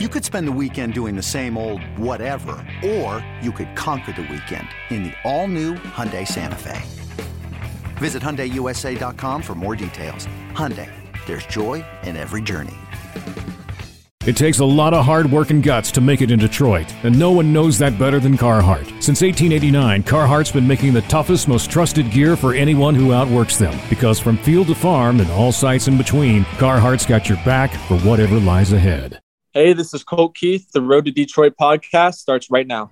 [0.00, 4.22] You could spend the weekend doing the same old whatever, or you could conquer the
[4.22, 6.82] weekend in the all-new Hyundai Santa Fe.
[7.98, 10.26] Visit HyundaiUSA.com for more details.
[10.50, 10.90] Hyundai,
[11.26, 12.74] there's joy in every journey.
[14.26, 17.16] It takes a lot of hard work and guts to make it in Detroit, and
[17.16, 18.86] no one knows that better than Carhartt.
[19.00, 23.78] Since 1889, Carhartt's been making the toughest, most trusted gear for anyone who outworks them.
[23.88, 27.96] Because from field to farm and all sites in between, Carhartt's got your back for
[27.98, 29.20] whatever lies ahead.
[29.56, 30.72] Hey, this is Colt Keith.
[30.72, 32.90] The Road to Detroit podcast starts right now.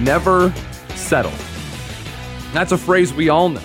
[0.00, 0.52] Never
[0.96, 1.30] settle.
[2.52, 3.62] That's a phrase we all know.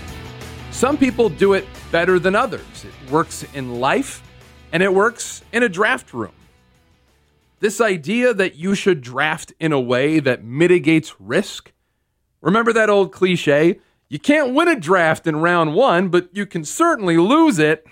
[0.70, 2.86] Some people do it better than others.
[2.86, 4.22] It works in life
[4.72, 6.36] and it works in a draft room.
[7.62, 11.72] This idea that you should draft in a way that mitigates risk.
[12.42, 13.80] Remember that old cliche?
[14.14, 17.84] You can't win a draft in round one, but you can certainly lose it.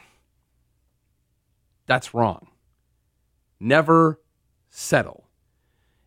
[1.88, 2.50] That's wrong.
[3.59, 4.22] Never
[4.69, 5.25] settle.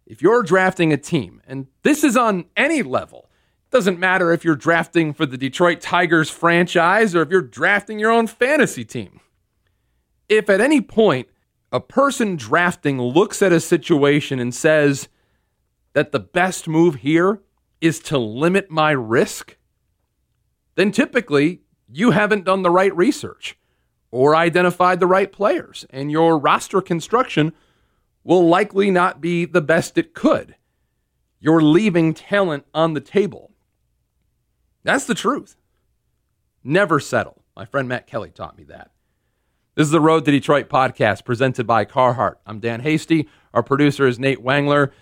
[0.06, 3.28] If you're drafting a team, and this is on any level,
[3.72, 8.12] doesn't matter if you're drafting for the Detroit Tigers franchise or if you're drafting your
[8.12, 9.18] own fantasy team.
[10.28, 11.26] If at any point
[11.72, 15.08] a person drafting looks at a situation and says
[15.92, 17.40] that the best move here
[17.80, 19.56] is to limit my risk,
[20.74, 23.56] then typically you haven't done the right research
[24.10, 27.52] or identified the right players, and your roster construction
[28.22, 30.54] will likely not be the best it could.
[31.40, 33.50] You're leaving talent on the table.
[34.82, 35.56] That's the truth.
[36.62, 37.42] Never settle.
[37.56, 38.90] My friend Matt Kelly taught me that.
[39.74, 42.36] This is the Road to Detroit podcast presented by Carhartt.
[42.46, 43.28] I'm Dan Hasty.
[43.52, 44.92] Our producer is Nate Wangler.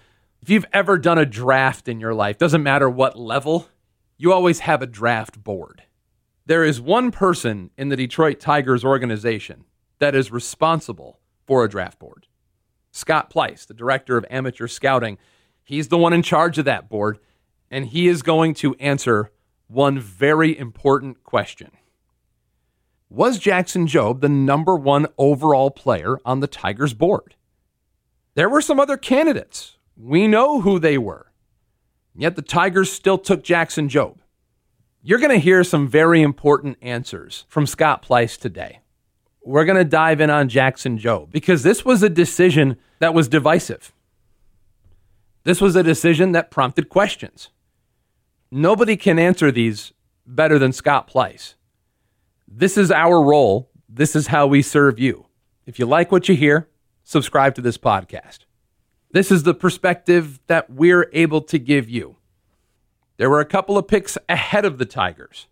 [0.40, 3.68] If you've ever done a draft in your life, doesn't matter what level,
[4.22, 5.82] you always have a draft board.
[6.46, 9.64] There is one person in the Detroit Tigers organization
[9.98, 12.28] that is responsible for a draft board.
[12.92, 15.18] Scott Pleiss, the director of amateur scouting,
[15.64, 17.18] he's the one in charge of that board,
[17.68, 19.32] and he is going to answer
[19.66, 21.72] one very important question.
[23.10, 27.34] Was Jackson Jobe the number one overall player on the Tigers board?
[28.36, 29.78] There were some other candidates.
[29.96, 31.31] We know who they were.
[32.14, 34.18] Yet the Tigers still took Jackson Jobe.
[35.02, 38.80] You're going to hear some very important answers from Scott Pleiss today.
[39.44, 43.28] We're going to dive in on Jackson Jobe because this was a decision that was
[43.28, 43.92] divisive.
[45.44, 47.50] This was a decision that prompted questions.
[48.50, 49.92] Nobody can answer these
[50.24, 51.54] better than Scott Pleiss.
[52.46, 53.70] This is our role.
[53.88, 55.26] This is how we serve you.
[55.66, 56.68] If you like what you hear,
[57.02, 58.40] subscribe to this podcast.
[59.12, 62.16] This is the perspective that we're able to give you.
[63.18, 65.48] There were a couple of picks ahead of the Tigers.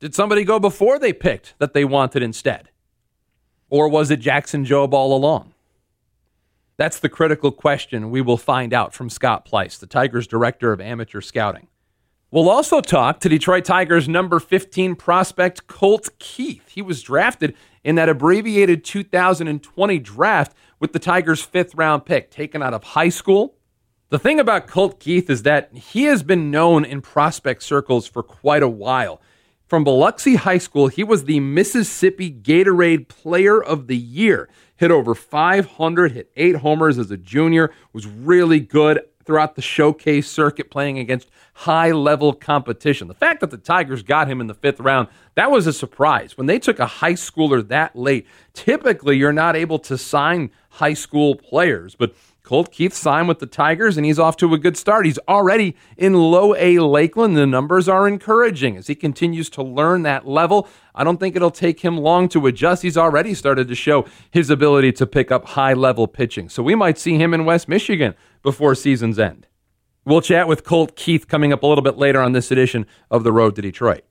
[0.00, 2.70] Did somebody go before they picked that they wanted instead?
[3.68, 5.52] Or was it Jackson Jobe all along?
[6.78, 10.80] That's the critical question we will find out from Scott Pleiss, the Tigers director of
[10.80, 11.68] amateur scouting.
[12.32, 16.66] We'll also talk to Detroit Tigers number 15 prospect Colt Keith.
[16.70, 17.54] He was drafted
[17.84, 23.10] in that abbreviated 2020 draft with the Tigers' fifth round pick, taken out of high
[23.10, 23.56] school.
[24.08, 28.22] The thing about Colt Keith is that he has been known in prospect circles for
[28.22, 29.20] quite a while.
[29.66, 34.48] From Biloxi High School, he was the Mississippi Gatorade Player of the Year.
[34.76, 40.28] Hit over 500, hit eight homers as a junior, was really good throughout the showcase
[40.28, 43.08] circuit playing against high level competition.
[43.08, 46.36] The fact that the Tigers got him in the fifth round, that was a surprise.
[46.36, 50.94] When they took a high schooler that late, typically you're not able to sign high
[50.94, 54.76] school players, but Colt Keith signed with the Tigers and he's off to a good
[54.76, 55.06] start.
[55.06, 57.36] He's already in low A Lakeland.
[57.36, 60.68] The numbers are encouraging as he continues to learn that level.
[60.94, 62.82] I don't think it'll take him long to adjust.
[62.82, 66.48] He's already started to show his ability to pick up high level pitching.
[66.48, 69.46] So we might see him in West Michigan before season's end.
[70.04, 73.22] We'll chat with Colt Keith coming up a little bit later on this edition of
[73.22, 74.04] The Road to Detroit.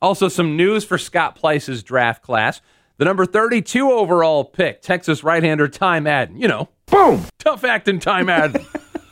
[0.00, 2.60] Also, some news for Scott Pleiss's draft class.
[2.98, 6.36] The number 32 overall pick, Texas right hander Ty Madden.
[6.38, 8.64] You know, boom, tough acting Ty Madden.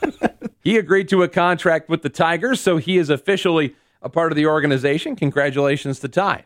[0.61, 4.35] he agreed to a contract with the Tigers, so he is officially a part of
[4.35, 5.15] the organization.
[5.15, 6.45] Congratulations to Ty.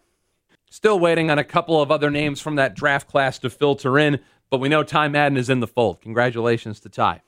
[0.70, 4.20] Still waiting on a couple of other names from that draft class to filter in,
[4.50, 6.02] but we know Ty Madden is in the fold.
[6.02, 7.22] Congratulations to Ty.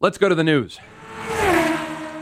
[0.00, 0.78] Let's go to the news.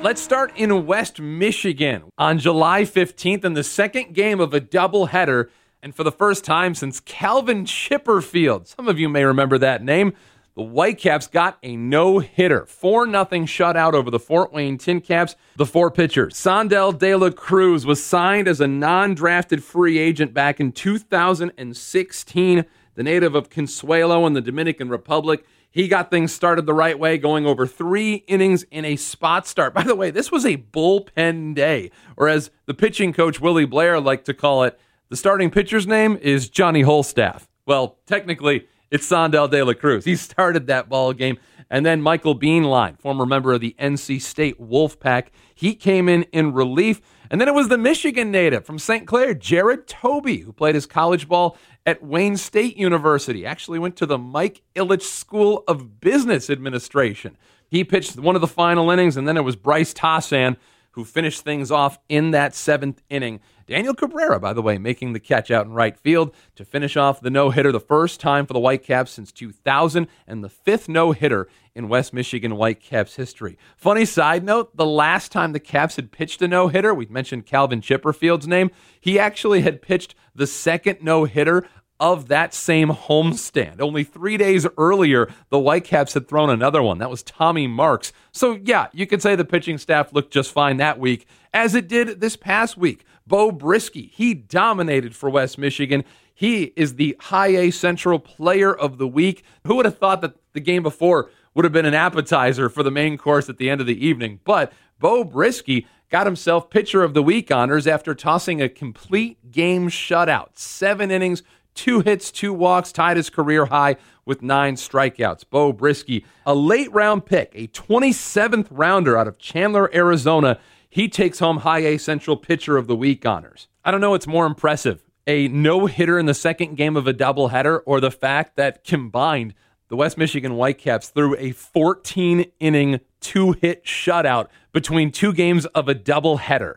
[0.02, 5.50] Let's start in West Michigan on July 15th in the second game of a doubleheader.
[5.82, 10.14] And for the first time since Calvin Chipperfield, some of you may remember that name,
[10.54, 15.36] the Whitecaps got a no hitter, 4 0 shutout over the Fort Wayne Tin Caps.
[15.56, 20.32] The four pitcher, Sandel De La Cruz, was signed as a non drafted free agent
[20.32, 22.64] back in 2016.
[22.94, 25.44] The native of Consuelo in the Dominican Republic.
[25.76, 29.74] He got things started the right way, going over three innings in a spot start.
[29.74, 34.00] By the way, this was a bullpen day, or as the pitching coach Willie Blair
[34.00, 34.80] liked to call it,
[35.10, 37.42] the starting pitcher's name is Johnny Holstaff.
[37.66, 40.06] Well, technically, it's Sandel De La Cruz.
[40.06, 41.36] He started that ball game.
[41.68, 46.54] And then Michael Bienlien, former member of the NC State Wolfpack, he came in in
[46.54, 47.02] relief.
[47.30, 49.06] And then it was the Michigan native from St.
[49.06, 53.44] Clair, Jared Toby, who played his college ball at Wayne State University.
[53.44, 57.36] Actually went to the Mike Ilitch School of Business Administration.
[57.68, 60.56] He pitched one of the final innings, and then it was Bryce Tassin
[60.96, 63.38] who finished things off in that seventh inning.
[63.66, 67.20] Daniel Cabrera, by the way, making the catch out in right field to finish off
[67.20, 71.12] the no hitter, the first time for the Whitecaps since 2000, and the fifth no
[71.12, 73.58] hitter in West Michigan Whitecaps history.
[73.76, 77.46] Funny side note the last time the Caps had pitched a no hitter, we mentioned
[77.46, 78.70] Calvin Chipperfield's name,
[79.00, 81.66] he actually had pitched the second no hitter
[81.98, 83.80] of that same homestand.
[83.80, 86.98] Only three days earlier, the Whitecaps had thrown another one.
[86.98, 88.12] That was Tommy Marks.
[88.32, 91.88] So, yeah, you could say the pitching staff looked just fine that week, as it
[91.88, 93.04] did this past week.
[93.26, 96.04] Beau Brieske, he dominated for West Michigan.
[96.32, 99.42] He is the High A Central Player of the Week.
[99.66, 102.90] Who would have thought that the game before would have been an appetizer for the
[102.90, 104.40] main course at the end of the evening?
[104.44, 109.88] But Beau Brieske got himself Pitcher of the Week honors after tossing a complete game
[109.88, 110.50] shutout.
[110.54, 111.42] Seven innings,
[111.74, 115.44] two hits, two walks, tied his career high with nine strikeouts.
[115.48, 120.58] Beau Brieske, a late round pick, a 27th rounder out of Chandler, Arizona.
[120.96, 123.68] He takes home High A Central Pitcher of the Week honors.
[123.84, 127.12] I don't know what's more impressive a no hitter in the second game of a
[127.12, 129.52] doubleheader or the fact that combined,
[129.88, 135.86] the West Michigan Whitecaps threw a 14 inning, two hit shutout between two games of
[135.86, 136.76] a doubleheader.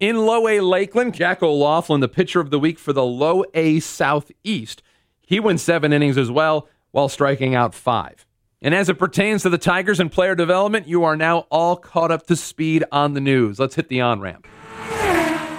[0.00, 3.80] In low A Lakeland, Jack O'Loughlin, the pitcher of the week for the low A
[3.80, 4.82] Southeast,
[5.20, 8.24] he went seven innings as well while striking out five.
[8.60, 12.10] And as it pertains to the Tigers and player development, you are now all caught
[12.10, 13.60] up to speed on the news.
[13.60, 14.48] Let's hit the on ramp.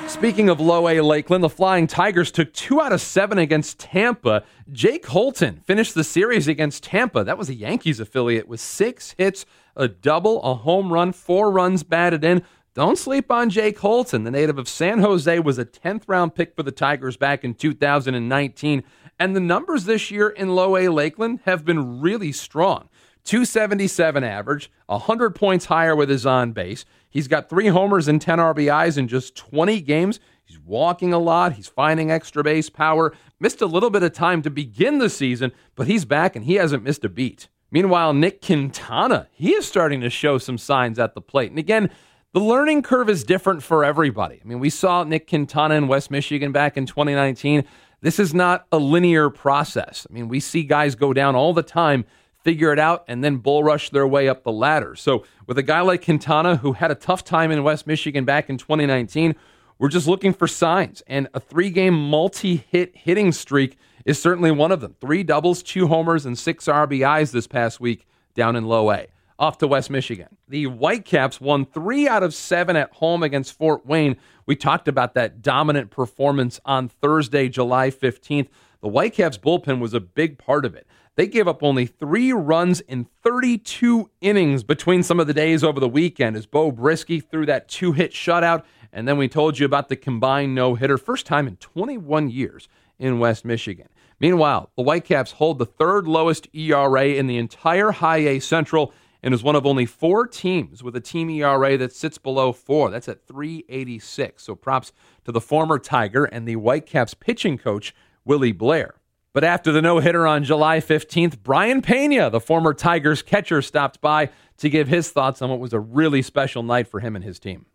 [0.10, 4.44] Speaking of low A Lakeland, the Flying Tigers took two out of seven against Tampa.
[4.70, 7.24] Jake Holton finished the series against Tampa.
[7.24, 9.46] That was a Yankees affiliate with six hits,
[9.78, 12.44] a double, a home run, four runs batted in.
[12.74, 14.26] Don't sleep on Jake Holton.
[14.26, 17.54] The native of San Jose was a 10th round pick for the Tigers back in
[17.54, 18.84] 2019.
[19.20, 22.89] And the numbers this year in low A Lakeland have been really strong.
[23.26, 26.86] 277 average, 100 points higher with his on base.
[27.10, 30.20] He's got three homers and 10 RBIs in just 20 games.
[30.46, 31.54] He's walking a lot.
[31.54, 33.14] He's finding extra base power.
[33.40, 36.56] Missed a little bit of time to begin the season, but he's back and he
[36.56, 37.48] hasn't missed a beat.
[37.72, 41.52] Meanwhile, Nick Quintana, he is starting to show some signs at the plate.
[41.52, 41.92] And again,
[42.34, 44.40] the learning curve is different for everybody.
[44.44, 47.64] I mean, we saw Nick Quintana in West Michigan back in 2019.
[48.02, 50.08] This is not a linear process.
[50.10, 52.06] I mean, we see guys go down all the time,
[52.50, 54.96] figure it out, and then bull rush their way up the ladder.
[54.96, 58.50] So, with a guy like Quintana, who had a tough time in West Michigan back
[58.50, 59.36] in 2019,
[59.78, 61.04] we're just looking for signs.
[61.06, 64.96] And a three game multi hit hitting streak is certainly one of them.
[65.00, 69.06] Three doubles, two homers, and six RBIs this past week down in low A
[69.38, 70.36] off to West Michigan.
[70.48, 74.18] The Whitecaps won three out of seven at home against Fort Wayne.
[74.48, 78.48] We talked about that dominant performance on Thursday, July 15th.
[78.82, 80.88] The Whitecaps bullpen was a big part of it.
[81.20, 85.78] They gave up only three runs in 32 innings between some of the days over
[85.78, 88.64] the weekend as Beau Brieske threw that two hit shutout.
[88.94, 92.70] And then we told you about the combined no hitter, first time in 21 years
[92.98, 93.90] in West Michigan.
[94.22, 99.34] Meanwhile, the Whitecaps hold the third lowest ERA in the entire High A Central and
[99.34, 102.90] is one of only four teams with a team ERA that sits below four.
[102.90, 104.42] That's at 386.
[104.42, 104.94] So props
[105.26, 108.99] to the former Tiger and the Whitecaps pitching coach, Willie Blair.
[109.40, 114.02] But after the no hitter on July 15th, Brian Pena, the former Tigers catcher, stopped
[114.02, 117.24] by to give his thoughts on what was a really special night for him and
[117.24, 117.66] his team.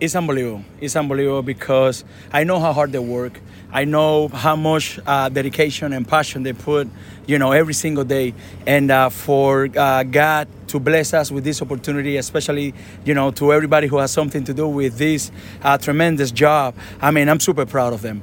[0.00, 0.64] It's unbelievable.
[0.80, 2.02] It's unbelievable because
[2.32, 3.38] I know how hard they work.
[3.70, 6.88] I know how much uh, dedication and passion they put,
[7.26, 8.32] you know, every single day.
[8.66, 12.72] And uh, for uh, God to bless us with this opportunity, especially,
[13.04, 15.30] you know, to everybody who has something to do with this
[15.62, 16.74] uh, tremendous job.
[17.02, 18.22] I mean, I'm super proud of them.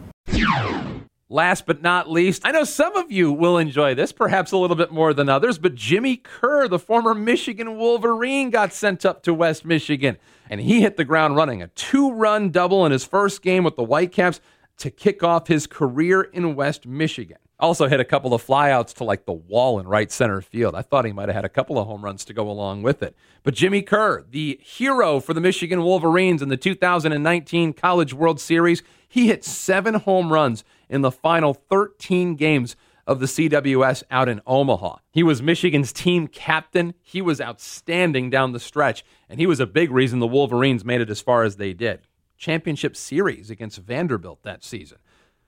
[1.28, 4.76] Last but not least, I know some of you will enjoy this, perhaps a little
[4.76, 9.34] bit more than others, but Jimmy Kerr, the former Michigan Wolverine, got sent up to
[9.34, 10.18] West Michigan
[10.52, 11.64] and he hit the ground running.
[11.64, 14.40] A two run double in his first game with the Whitecaps
[14.78, 17.38] to kick off his career in West Michigan.
[17.60, 20.76] Also hit a couple of flyouts to like the wall in right center field.
[20.76, 23.02] I thought he might have had a couple of home runs to go along with
[23.02, 23.16] it.
[23.42, 28.84] But Jimmy Kerr, the hero for the Michigan Wolverines in the 2019 College World Series,
[29.08, 32.76] he hit seven home runs in the final 13 games
[33.08, 34.98] of the CWS out in Omaha.
[35.12, 36.94] He was Michigan's team captain.
[37.02, 41.02] He was outstanding down the stretch, and he was a big reason the Wolverines made
[41.02, 42.08] it as far as they did.
[42.38, 44.98] Championship series against Vanderbilt that season.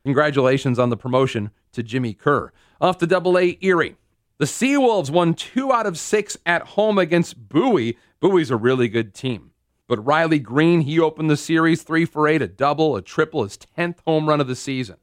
[0.03, 2.53] Congratulations on the promotion to Jimmy Kerr.
[2.79, 3.97] Off to Double A Erie.
[4.37, 7.97] The Seawolves won two out of six at home against Bowie.
[8.19, 9.51] Bowie's a really good team.
[9.87, 13.57] But Riley Greene, he opened the series three for eight, a double, a triple, his
[13.57, 14.97] 10th home run of the season.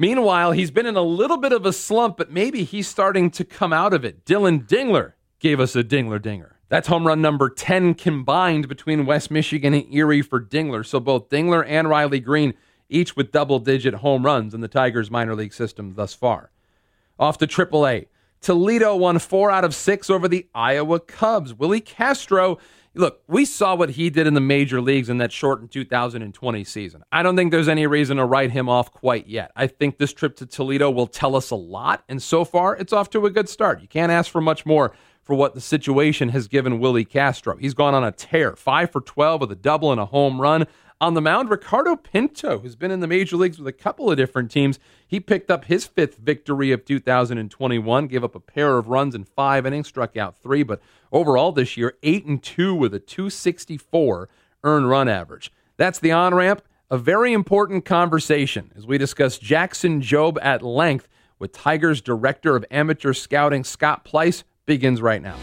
[0.00, 3.44] Meanwhile, he's been in a little bit of a slump, but maybe he's starting to
[3.44, 4.24] come out of it.
[4.24, 6.60] Dillon Dingler gave us a Dingler Dinger.
[6.68, 10.86] That's home run number 10 combined between West Michigan and Erie for Dingler.
[10.86, 12.54] So both Dingler and Riley Greene,
[12.88, 16.52] each with double digit home runs in the Tigers minor league system thus far.
[17.18, 18.06] Off to AAA.
[18.40, 21.54] Toledo won four out of six over the Iowa Cubs.
[21.54, 22.58] Willi Castro
[22.98, 27.02] look, we saw what he did in the major leagues in that shortened 2020 season.
[27.12, 29.52] I don't think there's any reason to write him off quite yet.
[29.54, 32.92] I think this trip to Toledo will tell us a lot, and so far, it's
[32.92, 33.80] off to a good start.
[33.80, 37.56] You can't ask for much more for what the situation has given Willi Castro.
[37.56, 40.66] He's gone on a tear, 5 for 12 with a double and a home run.
[41.00, 44.16] On the mound, Ricardo Pinto, who's been in the major leagues with a couple of
[44.16, 48.88] different teams, he picked up his fifth victory of 2021, gave up a pair of
[48.88, 50.80] runs in five innings, struck out three, but
[51.12, 54.28] overall this year, 8 and 2 with a 264
[54.64, 55.52] earned run average.
[55.76, 56.62] That's the on ramp.
[56.90, 61.06] A very important conversation as we discuss Jackson Jobe at length
[61.38, 65.36] with Tigers Director of Amateur Scouting Scott Pleiss begins right now.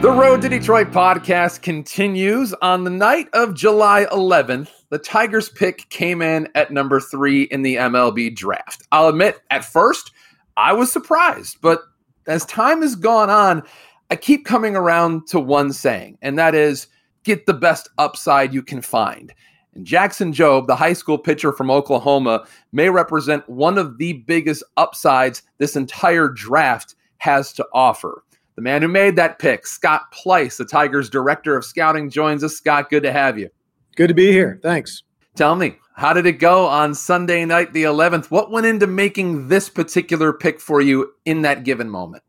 [0.00, 4.70] The Road to Detroit podcast continues on the night of July 11th.
[4.90, 8.84] The Tigers pick came in at number three in the MLB draft.
[8.92, 10.12] I'll admit, at first,
[10.58, 11.82] I was surprised, but
[12.26, 13.62] as time has gone on,
[14.10, 16.88] I keep coming around to one saying, and that is
[17.22, 19.32] get the best upside you can find.
[19.74, 24.64] And Jackson Jobe, the high school pitcher from Oklahoma, may represent one of the biggest
[24.76, 28.24] upsides this entire draft has to offer.
[28.56, 32.56] The man who made that pick, Scott Pleiss, the Tigers director of scouting, joins us.
[32.56, 33.48] Scott, good to have you.
[33.94, 34.58] Good to be here.
[34.60, 35.04] Thanks.
[35.36, 38.26] Tell me, how did it go on Sunday night, the 11th?
[38.30, 42.22] What went into making this particular pick for you in that given moment?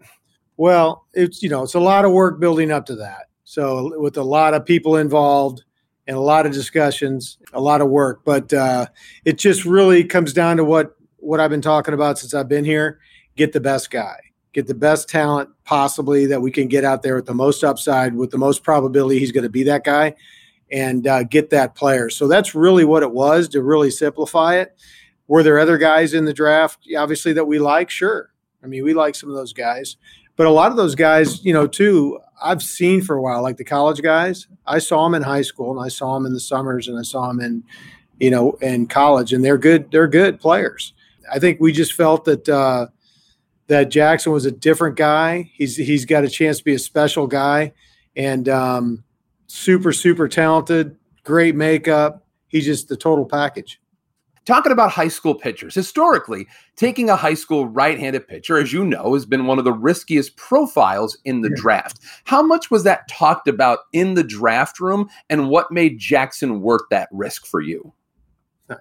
[0.58, 3.28] Well, it's you know, it's a lot of work building up to that.
[3.44, 5.64] So with a lot of people involved
[6.08, 8.88] and a lot of discussions, a lot of work, but uh,
[9.24, 12.66] it just really comes down to what what I've been talking about since I've been
[12.66, 13.00] here:
[13.36, 14.18] get the best guy
[14.52, 18.16] get the best talent possibly that we can get out there with the most upside,
[18.16, 20.16] with the most probability he's going to be that guy,
[20.72, 22.10] and uh, get that player.
[22.10, 24.76] So that's really what it was to really simplify it.
[25.28, 27.90] Were there other guys in the draft, obviously, that we like?
[27.90, 28.32] Sure.
[28.64, 29.98] I mean, we like some of those guys.
[30.36, 33.58] But a lot of those guys, you know, too, I've seen for a while, like
[33.58, 34.48] the college guys.
[34.66, 37.02] I saw them in high school and I saw them in the summers and I
[37.02, 37.64] saw them in,
[38.20, 39.92] you know, in college, and they're good.
[39.92, 40.94] They're good players.
[41.32, 42.88] I think we just felt that uh,
[43.68, 45.52] that Jackson was a different guy.
[45.54, 47.74] He's he's got a chance to be a special guy,
[48.16, 49.04] and um,
[49.50, 52.26] super super talented, great makeup.
[52.48, 53.80] He's just the total package.
[54.46, 59.14] Talking about high school pitchers, historically, taking a high school right-handed pitcher, as you know,
[59.14, 61.62] has been one of the riskiest profiles in the yeah.
[61.62, 62.00] draft.
[62.24, 66.82] How much was that talked about in the draft room, and what made Jackson worth
[66.90, 67.94] that risk for you?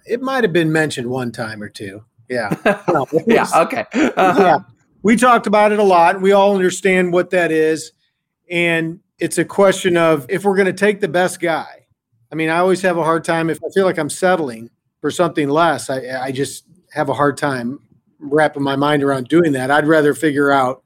[0.07, 2.05] It might have been mentioned one time or two.
[2.31, 2.55] Yeah.
[2.89, 3.47] No, yeah.
[3.55, 3.85] Okay.
[3.93, 4.35] Uh-huh.
[4.39, 4.59] Yeah
[5.03, 6.21] we talked about it a lot.
[6.21, 7.93] We all understand what that is.
[8.51, 11.87] And it's a question of if we're going to take the best guy.
[12.31, 14.71] I mean, I always have a hard time if I feel like I'm settling
[15.01, 15.89] for something less.
[15.91, 17.81] I, I just have a hard time
[18.19, 19.71] wrapping my mind around doing that.
[19.71, 20.83] I'd rather figure out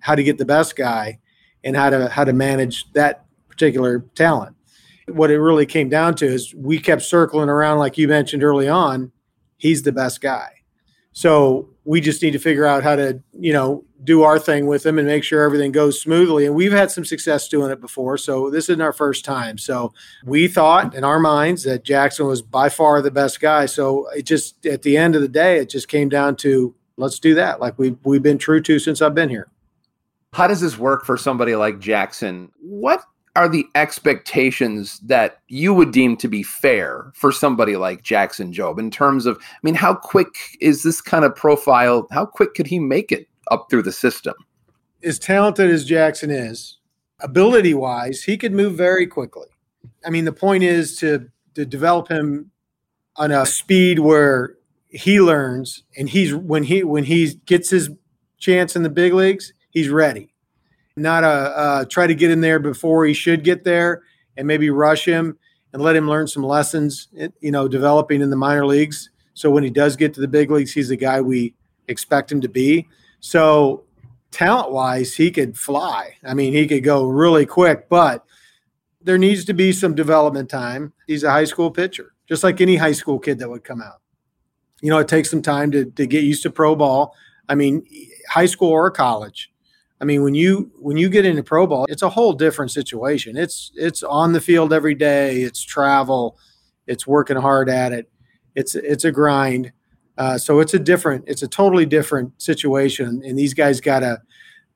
[0.00, 1.18] how to get the best guy
[1.64, 4.56] and how to how to manage that particular talent.
[5.08, 8.68] What it really came down to is we kept circling around, like you mentioned early
[8.68, 9.12] on.
[9.56, 10.62] He's the best guy.
[11.12, 14.82] So we just need to figure out how to, you know, do our thing with
[14.82, 16.46] them and make sure everything goes smoothly.
[16.46, 18.16] And we've had some success doing it before.
[18.16, 19.58] So this isn't our first time.
[19.58, 19.92] So
[20.24, 23.66] we thought in our minds that Jackson was by far the best guy.
[23.66, 27.18] So it just, at the end of the day, it just came down to let's
[27.18, 29.48] do that like we've, we've been true to since I've been here.
[30.32, 32.50] How does this work for somebody like Jackson?
[32.60, 33.02] What
[33.36, 38.78] are the expectations that you would deem to be fair for somebody like Jackson Jobe
[38.78, 42.06] in terms of, I mean, how quick is this kind of profile?
[42.10, 44.34] How quick could he make it up through the system?
[45.02, 46.78] As talented as Jackson is,
[47.20, 49.48] ability wise, he could move very quickly.
[50.04, 52.50] I mean, the point is to to develop him
[53.16, 54.56] on a speed where
[54.88, 57.90] he learns and he's when he when he gets his
[58.38, 60.32] chance in the big leagues, he's ready.
[60.96, 64.02] Not a try to get in there before he should get there
[64.36, 65.38] and maybe rush him
[65.72, 67.08] and let him learn some lessons,
[67.40, 69.10] you know, developing in the minor leagues.
[69.34, 71.54] So when he does get to the big leagues, he's the guy we
[71.88, 72.88] expect him to be.
[73.20, 73.84] So
[74.30, 76.16] talent wise, he could fly.
[76.24, 78.24] I mean, he could go really quick, but
[79.02, 80.92] there needs to be some development time.
[81.06, 84.00] He's a high school pitcher, just like any high school kid that would come out.
[84.82, 87.14] You know, it takes some time to, to get used to pro ball.
[87.48, 87.84] I mean,
[88.28, 89.50] high school or college.
[90.00, 93.36] I mean, when you when you get into pro ball, it's a whole different situation.
[93.36, 95.42] It's it's on the field every day.
[95.42, 96.38] It's travel.
[96.86, 98.10] It's working hard at it.
[98.54, 99.72] It's it's a grind.
[100.18, 103.22] Uh, so it's a different, it's a totally different situation.
[103.24, 104.20] And these guys got to,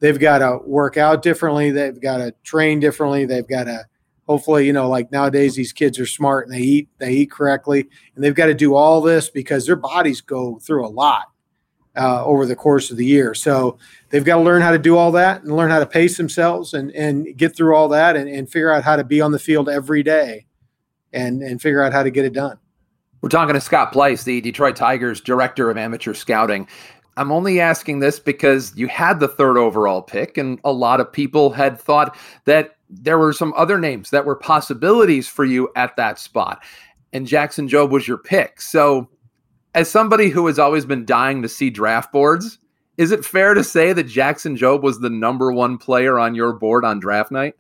[0.01, 1.71] they've got to work out differently.
[1.71, 3.27] They've got to train differently.
[3.27, 3.85] They've got to,
[4.27, 7.87] hopefully, you know, like nowadays these kids are smart and they eat, they eat correctly,
[8.15, 11.27] and they've got to do all this because their bodies go through a lot
[11.97, 13.35] uh, over the course of the year.
[13.35, 13.79] So
[14.11, 16.75] they've got to learn how to do all that and learn how to pace themselves
[16.75, 19.39] and and get through all that and, and figure out how to be on the
[19.39, 20.47] field every day
[21.13, 22.59] and and figure out how to get it done.
[23.25, 26.69] We're talking to Scott Pleiss, the Detroit Tigers director of amateur scouting.
[27.17, 31.11] I'm only asking this because you had the third overall pick, and a lot of
[31.11, 35.97] people had thought that there were some other names that were possibilities for you at
[35.97, 36.63] that spot.
[37.15, 38.61] And Jackson Jobe was your pick.
[38.61, 39.09] So,
[39.75, 42.59] as somebody who has always been dying to see draft boards,
[42.99, 46.53] is it fair to say that Jackson Jobe was the number one player on your
[46.53, 47.55] board on draft night?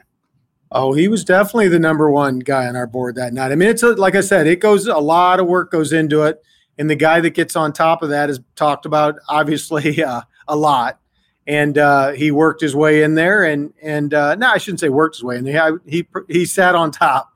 [0.76, 3.52] Oh, he was definitely the number one guy on our board that night.
[3.52, 6.25] I mean, it's a, like I said, it goes a lot of work goes into
[6.25, 6.43] it,
[6.76, 10.57] and the guy that gets on top of that is talked about obviously uh, a
[10.57, 10.99] lot.
[11.47, 14.88] And uh, he worked his way in there, and and uh, no, I shouldn't say
[14.88, 15.78] worked his way in there.
[15.87, 17.31] He he sat on top,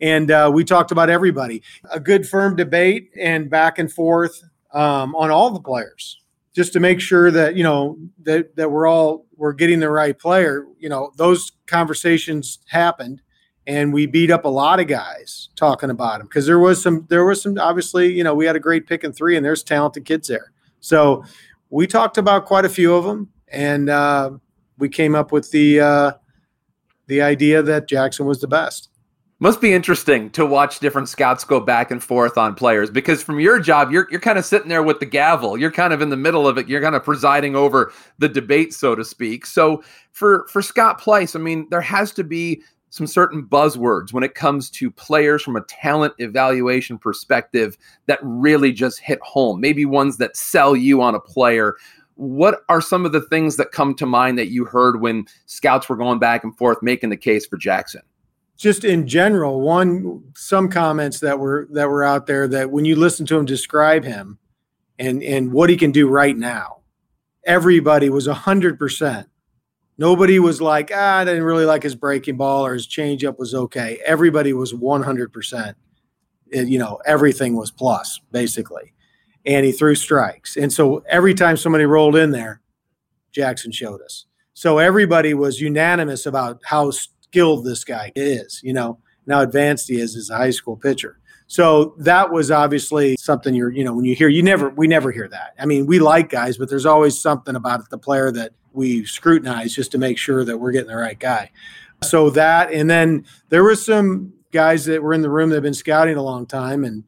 [0.00, 1.62] and uh, we talked about everybody.
[1.92, 4.42] A good firm debate and back and forth
[4.72, 6.19] um, on all the players
[6.60, 10.18] just to make sure that you know that that we're all we're getting the right
[10.18, 10.66] player.
[10.78, 13.22] You know, those conversations happened,
[13.66, 17.06] and we beat up a lot of guys talking about him because there was some
[17.08, 19.62] there was some obviously you know we had a great pick in three, and there's
[19.62, 20.52] talented kids there.
[20.80, 21.24] So
[21.70, 24.32] we talked about quite a few of them, and uh,
[24.76, 26.12] we came up with the uh,
[27.06, 28.90] the idea that Jackson was the best.
[29.42, 33.40] Must be interesting to watch different scouts go back and forth on players because from
[33.40, 35.56] your job, you're you're kind of sitting there with the gavel.
[35.56, 36.68] You're kind of in the middle of it.
[36.68, 39.46] You're kind of presiding over the debate, so to speak.
[39.46, 44.24] So for for Scott Pleiss, I mean, there has to be some certain buzzwords when
[44.24, 49.58] it comes to players from a talent evaluation perspective that really just hit home.
[49.58, 51.76] Maybe ones that sell you on a player.
[52.16, 55.88] What are some of the things that come to mind that you heard when scouts
[55.88, 58.02] were going back and forth making the case for Jackson?
[58.60, 62.94] Just in general, one some comments that were that were out there that when you
[62.94, 64.38] listen to him describe him
[64.98, 66.80] and and what he can do right now,
[67.44, 69.26] everybody was hundred percent.
[69.96, 73.54] Nobody was like, ah, I didn't really like his breaking ball or his changeup was
[73.54, 73.98] okay.
[74.04, 75.74] Everybody was one hundred percent.
[76.52, 78.92] You know, everything was plus basically,
[79.46, 80.58] and he threw strikes.
[80.58, 82.60] And so every time somebody rolled in there,
[83.32, 84.26] Jackson showed us.
[84.52, 86.90] So everybody was unanimous about how
[87.30, 90.76] skilled this guy is, you know, and how advanced he is as a high school
[90.76, 91.18] pitcher.
[91.46, 95.12] So that was obviously something you're, you know, when you hear, you never, we never
[95.12, 95.54] hear that.
[95.58, 99.74] I mean, we like guys, but there's always something about the player that we scrutinize
[99.74, 101.50] just to make sure that we're getting the right guy.
[102.02, 105.62] So that, and then there were some guys that were in the room that have
[105.62, 107.04] been scouting a long time and,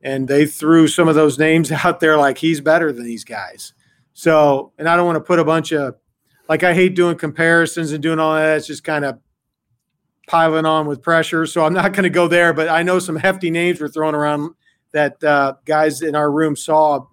[0.00, 3.74] and they threw some of those names out there like he's better than these guys.
[4.14, 5.96] So, and I don't want to put a bunch of,
[6.48, 8.58] like, I hate doing comparisons and doing all that.
[8.58, 9.18] It's just kind of
[10.26, 11.46] piling on with pressure.
[11.46, 14.14] So I'm not going to go there, but I know some hefty names were thrown
[14.14, 14.54] around
[14.92, 17.06] that uh, guys in our room saw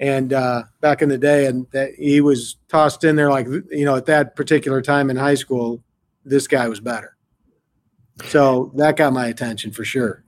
[0.00, 3.84] and uh, back in the day, and that he was tossed in there like you
[3.84, 5.82] know at that particular time in high school,
[6.24, 7.16] this guy was better.
[8.26, 10.24] So that got my attention for sure.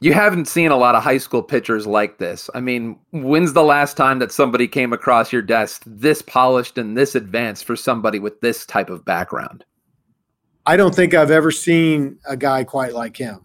[0.00, 2.48] You haven't seen a lot of high school pitchers like this.
[2.54, 6.96] I mean, when's the last time that somebody came across your desk this polished and
[6.96, 9.64] this advanced for somebody with this type of background?
[10.68, 13.40] I don't think I've ever seen a guy quite like him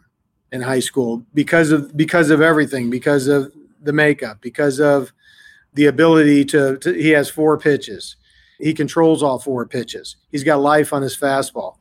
[0.51, 3.49] in high school because of because of everything, because of
[3.81, 5.13] the makeup, because of
[5.73, 8.17] the ability to, to he has four pitches.
[8.59, 10.17] He controls all four pitches.
[10.33, 11.77] He's got life on his fastball.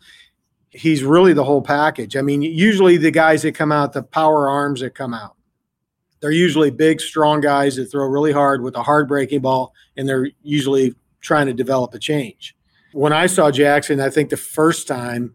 [0.71, 2.17] He's really the whole package.
[2.17, 5.35] I mean, usually the guys that come out, the power arms that come out,
[6.21, 10.09] they're usually big, strong guys that throw really hard with a hard breaking ball, and
[10.09, 12.55] they're usually trying to develop a change
[12.93, 15.35] when I saw Jackson, I think the first time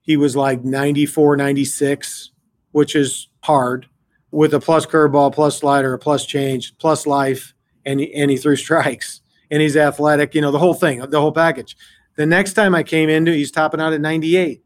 [0.00, 2.30] he was like 94, 96,
[2.72, 3.88] which is hard.
[4.30, 8.56] with a plus curveball, plus slider, a plus change, plus life, and and he threw
[8.56, 9.20] strikes.
[9.50, 11.76] And he's athletic, you know, the whole thing, the whole package.
[12.16, 14.62] The next time I came into, he's topping out at 98,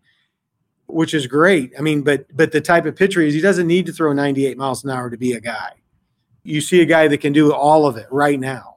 [0.86, 1.72] which is great.
[1.78, 4.56] I mean, but but the type of pitcher is he doesn't need to throw 98
[4.56, 5.72] miles an hour to be a guy.
[6.42, 8.69] You see a guy that can do all of it right now.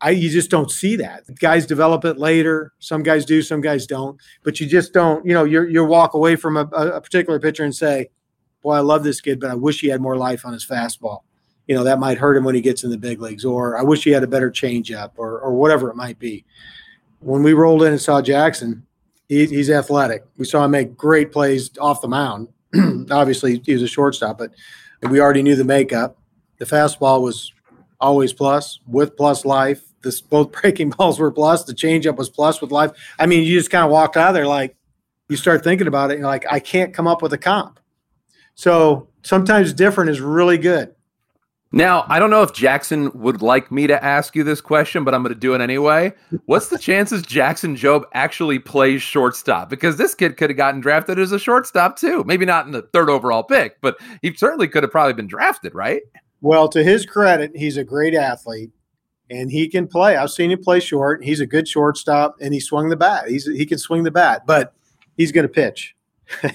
[0.00, 1.24] I you just don't see that.
[1.40, 2.72] Guys develop it later.
[2.78, 4.20] Some guys do, some guys don't.
[4.44, 5.24] But you just don't.
[5.26, 8.10] You know, you you walk away from a, a particular pitcher and say,
[8.62, 11.22] "Boy, I love this kid, but I wish he had more life on his fastball."
[11.66, 13.44] You know, that might hurt him when he gets in the big leagues.
[13.44, 16.44] Or I wish he had a better changeup, or or whatever it might be.
[17.20, 18.86] When we rolled in and saw Jackson,
[19.28, 20.24] he, he's athletic.
[20.36, 22.48] We saw him make great plays off the mound.
[23.10, 24.52] Obviously, he was a shortstop, but
[25.10, 26.16] we already knew the makeup.
[26.58, 27.52] The fastball was
[28.00, 31.64] always plus with plus life this both breaking balls were plus.
[31.64, 32.92] The changeup was plus with life.
[33.18, 34.76] I mean, you just kind of walked out of there like
[35.28, 36.14] you start thinking about it.
[36.14, 37.80] And you're like, I can't come up with a comp.
[38.54, 40.94] So sometimes different is really good.
[41.70, 45.14] Now, I don't know if Jackson would like me to ask you this question, but
[45.14, 46.14] I'm going to do it anyway.
[46.46, 49.68] What's the chances Jackson Jobe actually plays shortstop?
[49.68, 52.24] Because this kid could have gotten drafted as a shortstop too.
[52.24, 55.74] Maybe not in the third overall pick, but he certainly could have probably been drafted,
[55.74, 56.00] right?
[56.40, 58.70] Well, to his credit, he's a great athlete
[59.30, 60.16] and he can play.
[60.16, 61.24] I've seen him play short.
[61.24, 63.28] He's a good shortstop, and he swung the bat.
[63.28, 64.72] He's he can swing the bat, but
[65.16, 65.94] he's going to pitch.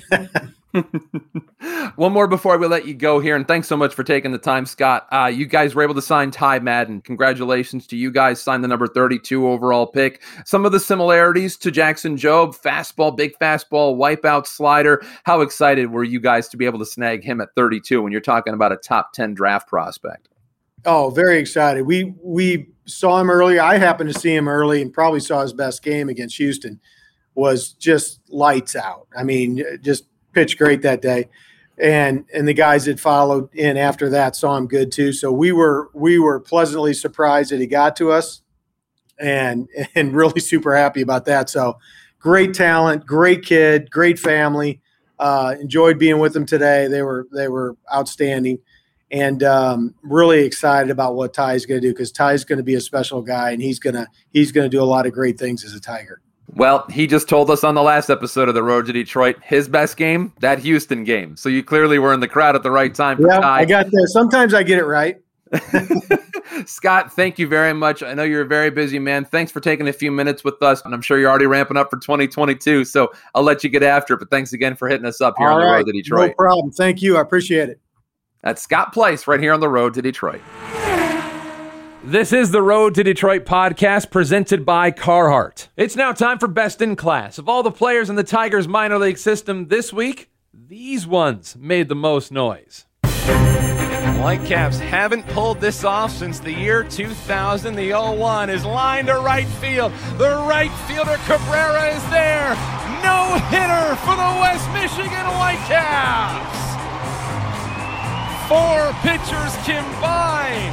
[1.95, 4.39] One more before we let you go here, and thanks so much for taking the
[4.39, 5.05] time, Scott.
[5.11, 7.01] Uh, you guys were able to sign Ty Madden.
[7.01, 8.41] Congratulations to you guys.
[8.41, 10.23] Signed the number 32 overall pick.
[10.45, 15.03] Some of the similarities to Jackson Jobe: fastball, big fastball, wipeout slider.
[15.25, 18.21] How excited were you guys to be able to snag him at 32 when you're
[18.21, 20.27] talking about a top 10 draft prospect?
[20.85, 21.83] Oh, very excited.
[21.83, 23.61] We we saw him earlier.
[23.61, 26.79] I happened to see him early and probably saw his best game against Houston.
[27.35, 29.07] Was just lights out.
[29.17, 31.29] I mean, just pitched great that day.
[31.77, 35.13] And and the guys that followed in after that saw him good too.
[35.13, 38.41] So we were we were pleasantly surprised that he got to us
[39.17, 41.49] and and really super happy about that.
[41.49, 41.79] So
[42.19, 44.81] great talent, great kid, great family.
[45.17, 46.87] Uh, enjoyed being with them today.
[46.87, 48.59] They were they were outstanding
[49.13, 52.73] and um, really excited about what Ty's going to do because Ty's going to be
[52.73, 55.63] a special guy, and he's gonna he's going to do a lot of great things
[55.63, 56.19] as a Tiger.
[56.55, 59.67] Well, he just told us on the last episode of the Road to Detroit, his
[59.69, 61.37] best game, that Houston game.
[61.37, 63.17] So you clearly were in the crowd at the right time.
[63.21, 63.59] yeah, Ty.
[63.59, 64.07] I got there.
[64.07, 65.17] Sometimes I get it right.
[66.65, 68.03] Scott, thank you very much.
[68.03, 69.25] I know you're a very busy man.
[69.25, 70.81] Thanks for taking a few minutes with us.
[70.83, 72.85] And I'm sure you're already ramping up for 2022.
[72.85, 74.17] So I'll let you get after it.
[74.19, 75.77] But thanks again for hitting us up here All on the right.
[75.77, 76.29] road to Detroit.
[76.31, 76.71] No problem.
[76.71, 77.17] Thank you.
[77.17, 77.79] I appreciate it.
[78.43, 80.41] That's Scott Pleiss right here on the road to Detroit.
[82.03, 85.69] This is the Road to Detroit podcast presented by Carhartt.
[85.77, 87.37] It's now time for Best in Class.
[87.37, 91.87] Of all the players in the Tigers minor league system this week, these ones made
[91.87, 92.85] the most noise.
[93.05, 97.75] Whitecaps haven't pulled this off since the year 2000.
[97.75, 99.93] The 0-1 is lined to right field.
[100.17, 102.49] The right fielder Cabrera is there.
[103.01, 106.62] No hitter for the West Michigan Whitecaps.
[109.03, 110.71] Pitchers combine.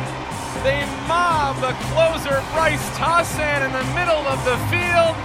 [0.62, 5.16] They mob the closer Bryce Tassin in the middle of the field.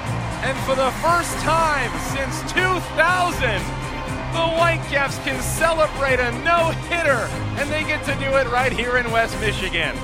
[0.41, 3.61] And for the first time since 2000,
[4.33, 7.29] the Whitecaps can celebrate a no hitter,
[7.61, 9.95] and they get to do it right here in West Michigan.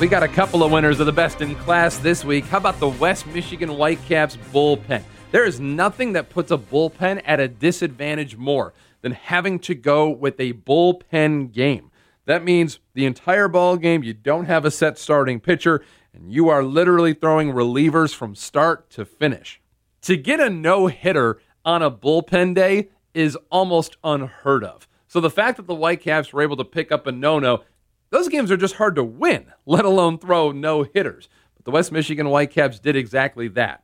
[0.00, 2.46] We got a couple of winners of the best in class this week.
[2.46, 5.02] How about the West Michigan Whitecaps bullpen?
[5.30, 8.72] There is nothing that puts a bullpen at a disadvantage more
[9.02, 11.89] than having to go with a bullpen game.
[12.30, 15.82] That means the entire ball game you don't have a set starting pitcher
[16.14, 19.60] and you are literally throwing relievers from start to finish.
[20.02, 24.86] To get a no-hitter on a bullpen day is almost unheard of.
[25.08, 27.64] So the fact that the Whitecaps were able to pick up a no-no,
[28.10, 31.28] those games are just hard to win, let alone throw no-hitters.
[31.56, 33.82] But the West Michigan Whitecaps did exactly that.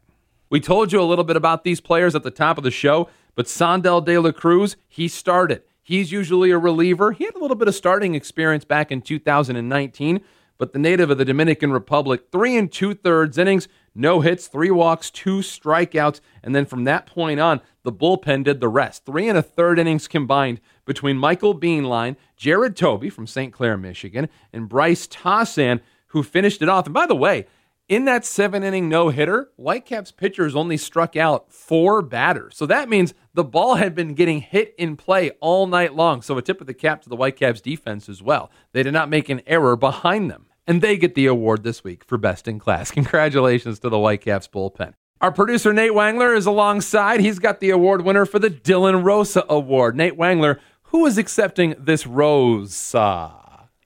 [0.51, 3.09] We told you a little bit about these players at the top of the show.
[3.35, 5.63] But Sandel De La Cruz, he started.
[5.87, 7.13] He's usually a reliever.
[7.13, 10.21] He had a little bit of starting experience back in 2019,
[10.59, 14.73] but the native of the Dominican Republic, three and two thirds innings, no hits, three
[14.73, 19.05] walks, two strikeouts, and then from that point on, the bullpen did the rest.
[19.07, 23.53] Three and a third innings combined between Michael Bienlien, Jared Toby from St.
[23.53, 26.87] Clair, Michigan, and Bryce Tassin, who finished it off.
[26.87, 27.47] And by the way,
[27.89, 32.57] in that seven inning no hitter, Whitecaps pitchers only struck out four batters.
[32.57, 36.23] So that means the ball had been getting hit in play all night long.
[36.23, 38.51] So a tip of the cap to the Whitecaps defense as well.
[38.73, 40.47] They did not make an error behind them.
[40.67, 42.91] And they get the award this week for best in class.
[42.93, 44.95] Congratulations to the Whitecaps bullpen.
[45.21, 47.21] Our producer, Nate Wangler, is alongside.
[47.21, 49.97] He's got the award winner for the Dylan Rosa Award.
[49.97, 52.95] Nate Wangler, Who is accepting this rose?
[52.95, 53.31] Uh,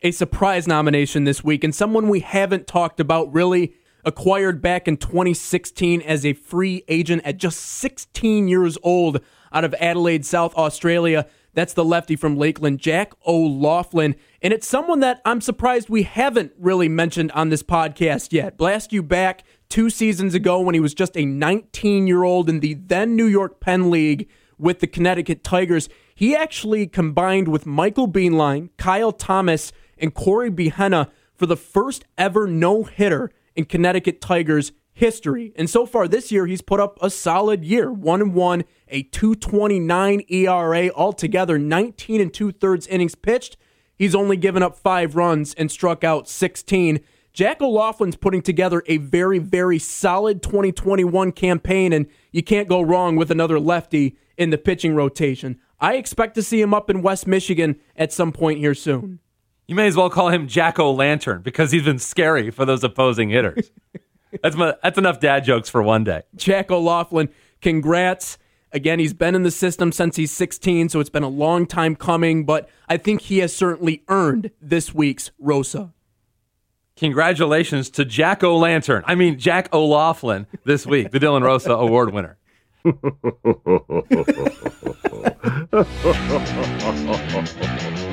[0.03, 4.97] a surprise nomination this week, and someone we haven't talked about really acquired back in
[4.97, 9.21] 2016 as a free agent at just 16 years old
[9.53, 11.27] out of Adelaide, South Australia.
[11.53, 14.15] That's the lefty from Lakeland, Jack O'Loughlin.
[14.41, 18.57] And it's someone that I'm surprised we haven't really mentioned on this podcast yet.
[18.57, 22.61] Blast you back two seasons ago when he was just a 19 year old in
[22.61, 25.89] the then New York Penn League with the Connecticut Tigers.
[26.15, 32.47] He actually combined with Michael Bienlien, Kyle Thomas, and Corey Behenna for the first ever
[32.47, 35.53] no hitter in Connecticut Tigers history.
[35.55, 37.93] And so far this year, he's put up a solid year.
[37.93, 43.57] One and one, a 229 ERA, altogether 19 and two thirds innings pitched.
[43.97, 47.01] He's only given up five runs and struck out 16.
[47.33, 53.15] Jack O'Loughlin's putting together a very, very solid 2021 campaign, and you can't go wrong
[53.15, 55.61] with another lefty in the pitching rotation.
[55.79, 59.21] I expect to see him up in West Michigan at some point here soon.
[59.71, 62.83] You may as well call him Jack O' Lantern because he's been scary for those
[62.83, 63.71] opposing hitters.
[64.43, 66.23] that's my, that's enough dad jokes for one day.
[66.35, 67.29] Jack O'Loughlin,
[67.63, 68.37] congrats.
[68.73, 71.95] Again, he's been in the system since he's 16, so it's been a long time
[71.95, 75.93] coming, but I think he has certainly earned this week's Rosa.
[76.97, 79.05] Congratulations to Jack O' Lantern.
[79.07, 82.39] I mean, Jack O'Loughlin this week, the Dylan Rosa Award winner.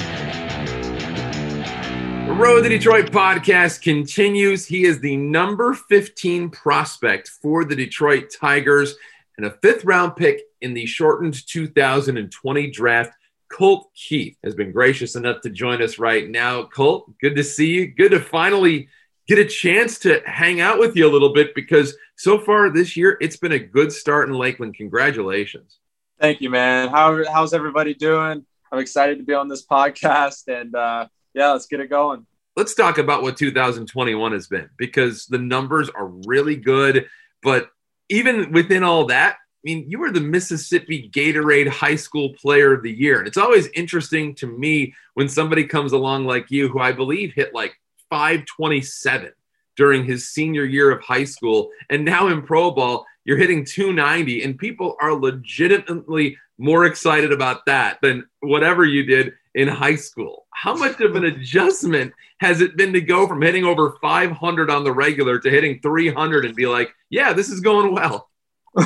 [2.35, 4.65] Road to Detroit podcast continues.
[4.65, 8.95] He is the number 15 prospect for the Detroit Tigers
[9.37, 13.11] and a fifth round pick in the shortened 2020 draft.
[13.51, 16.63] Colt Keith has been gracious enough to join us right now.
[16.63, 17.87] Colt, good to see you.
[17.87, 18.89] Good to finally
[19.27, 22.95] get a chance to hang out with you a little bit because so far this
[22.95, 24.75] year it's been a good start in Lakeland.
[24.75, 25.79] Congratulations.
[26.19, 26.89] Thank you, man.
[26.89, 28.45] How, how's everybody doing?
[28.71, 31.07] I'm excited to be on this podcast and uh,
[31.37, 32.25] yeah, let's get it going.
[32.55, 37.07] Let's talk about what 2021 has been because the numbers are really good.
[37.43, 37.69] But
[38.09, 42.81] even within all that, I mean, you were the Mississippi Gatorade High School Player of
[42.81, 43.19] the Year.
[43.19, 47.33] And it's always interesting to me when somebody comes along like you, who I believe
[47.33, 49.31] hit like 527
[49.75, 51.69] during his senior year of high school.
[51.91, 57.65] And now in Pro Ball, you're hitting 290, and people are legitimately more excited about
[57.67, 60.45] that than whatever you did in high school.
[60.53, 64.83] How much of an adjustment has it been to go from hitting over 500 on
[64.83, 68.29] the regular to hitting 300 and be like, yeah, this is going well?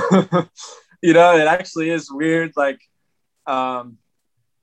[1.01, 2.53] you know, it actually is weird.
[2.55, 2.79] Like,
[3.47, 3.97] um,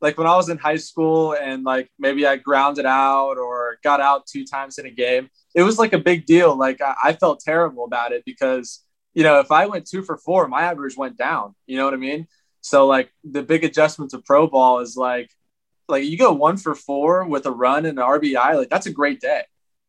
[0.00, 4.00] like when I was in high school and like maybe I grounded out or got
[4.00, 6.56] out two times in a game, it was like a big deal.
[6.56, 10.16] Like I, I felt terrible about it because, you know, if I went two for
[10.16, 11.54] four, my average went down.
[11.66, 12.28] You know what I mean?
[12.62, 15.30] So like the big adjustment to pro ball is like
[15.88, 18.92] like you go one for four with a run and an RBI, like that's a
[18.92, 19.42] great day.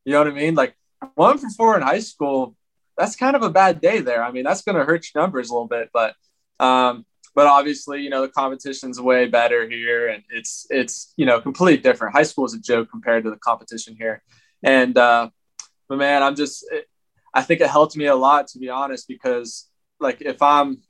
[0.05, 0.55] You know what I mean?
[0.55, 0.75] Like
[1.15, 2.55] one for four in high school,
[2.97, 4.23] that's kind of a bad day there.
[4.23, 6.15] I mean, that's going to hurt your numbers a little bit, but
[6.59, 11.39] um, but obviously, you know, the competition's way better here, and it's it's you know
[11.39, 12.15] completely different.
[12.15, 14.21] High school is a joke compared to the competition here,
[14.63, 15.29] and uh,
[15.87, 16.87] but man, I'm just it,
[17.33, 20.81] I think it helped me a lot to be honest because like if I'm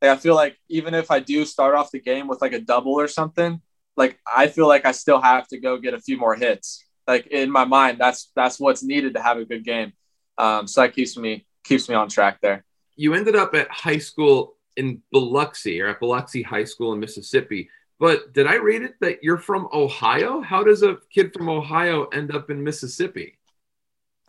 [0.00, 2.60] like, I feel like even if I do start off the game with like a
[2.60, 3.60] double or something,
[4.00, 6.82] like I feel like I still have to go get a few more hits.
[7.06, 9.92] Like in my mind, that's that's what's needed to have a good game.
[10.38, 12.64] Um, so that keeps me keeps me on track there.
[12.96, 17.68] You ended up at high school in Biloxi or at Biloxi High School in Mississippi.
[17.98, 20.40] But did I read it that you're from Ohio?
[20.40, 23.38] How does a kid from Ohio end up in Mississippi?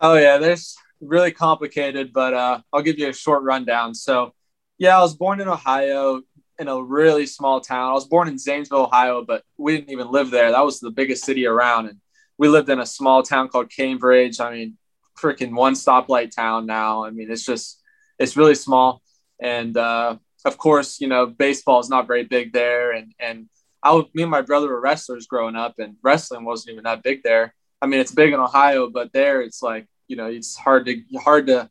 [0.02, 3.96] Oh yeah, there's really complicated, but uh, I'll give you a short rundown.
[3.96, 4.34] So,
[4.78, 6.22] yeah, I was born in Ohio,
[6.62, 7.90] in a really small town.
[7.90, 10.52] I was born in Zanesville, Ohio, but we didn't even live there.
[10.52, 11.88] That was the biggest city around.
[11.88, 11.98] And
[12.38, 14.40] we lived in a small town called Cambridge.
[14.40, 14.78] I mean,
[15.20, 17.04] freaking one stoplight town now.
[17.04, 17.82] I mean, it's just,
[18.20, 19.02] it's really small.
[19.42, 22.92] And uh, of course, you know, baseball is not very big there.
[22.92, 23.50] And, and
[23.84, 27.24] I, me and my brother were wrestlers growing up, and wrestling wasn't even that big
[27.24, 27.56] there.
[27.82, 31.02] I mean, it's big in Ohio, but there it's like, you know, it's hard to,
[31.18, 31.68] hard to,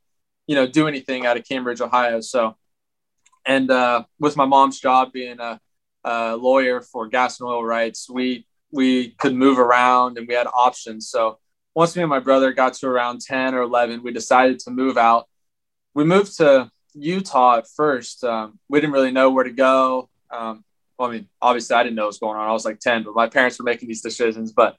[0.49, 2.21] you know, do anything out of Cambridge, Ohio.
[2.21, 2.57] So,
[3.47, 5.61] and uh, with my mom's job being a,
[6.05, 10.47] a, lawyer for gas and oil rights, we we could move around and we had
[10.47, 11.09] options.
[11.09, 11.39] So
[11.75, 14.97] once me and my brother got to around 10 or 11, we decided to move
[14.97, 15.29] out.
[15.95, 18.23] We moved to Utah at first.
[18.23, 20.09] Um, we didn't really know where to go.
[20.31, 20.65] Um,
[20.99, 22.49] well, I mean, obviously, I didn't know what was going on.
[22.49, 24.53] I was like 10, but my parents were making these decisions.
[24.53, 24.77] But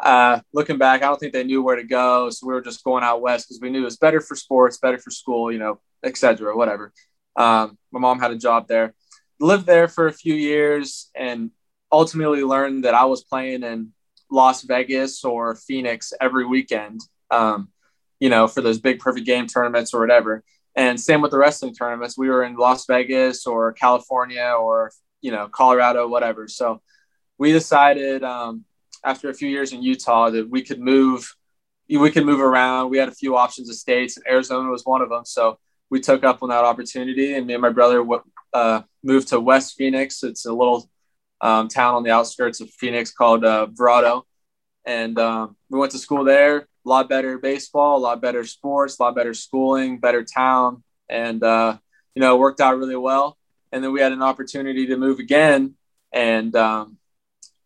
[0.00, 2.28] uh, looking back, I don't think they knew where to go.
[2.30, 4.78] So we were just going out west because we knew it was better for sports,
[4.78, 6.56] better for school, you know, etc.
[6.56, 6.92] whatever.
[7.36, 8.94] Um, my mom had a job there,
[9.40, 11.50] lived there for a few years, and
[11.90, 13.92] ultimately learned that I was playing in
[14.30, 17.68] Las Vegas or Phoenix every weekend, um,
[18.18, 20.42] you know, for those big perfect game tournaments or whatever.
[20.74, 22.16] And same with the wrestling tournaments.
[22.16, 24.90] We were in Las Vegas or California or,
[25.20, 26.48] you know, Colorado, whatever.
[26.48, 26.80] So
[27.36, 28.64] we decided um,
[29.04, 31.36] after a few years in Utah that we could move,
[31.90, 32.88] we could move around.
[32.88, 35.26] We had a few options of states and Arizona was one of them.
[35.26, 35.58] So
[35.92, 38.02] we took up on that opportunity and me and my brother
[38.54, 40.22] uh, moved to West Phoenix.
[40.22, 40.88] It's a little
[41.42, 44.22] um, town on the outskirts of Phoenix called uh, Verrado.
[44.86, 46.56] And um, we went to school there.
[46.60, 51.44] A lot better baseball, a lot better sports, a lot better schooling, better town, and
[51.44, 51.76] uh,
[52.14, 53.36] you know, it worked out really well.
[53.70, 55.74] And then we had an opportunity to move again,
[56.10, 56.96] and um,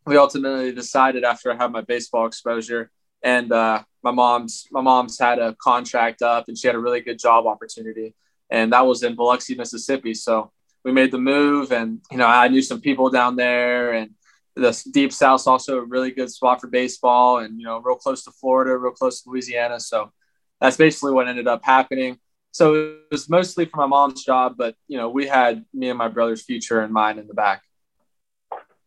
[0.04, 2.90] we ultimately decided after I had my baseball exposure,
[3.22, 7.00] and uh, my mom's my mom's had a contract up, and she had a really
[7.00, 8.14] good job opportunity,
[8.50, 10.14] and that was in Biloxi, Mississippi.
[10.14, 10.52] So
[10.86, 14.10] we made the move and you know i knew some people down there and
[14.54, 18.22] the deep south's also a really good spot for baseball and you know real close
[18.22, 19.80] to florida real close to louisiana.
[19.80, 20.12] So
[20.60, 22.18] that's basically what ended up happening.
[22.52, 25.98] So it was mostly for my mom's job but you know we had me and
[25.98, 27.62] my brother's future in mind in the back.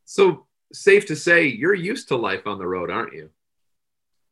[0.06, 3.30] So safe to say you're used to life on the road aren't you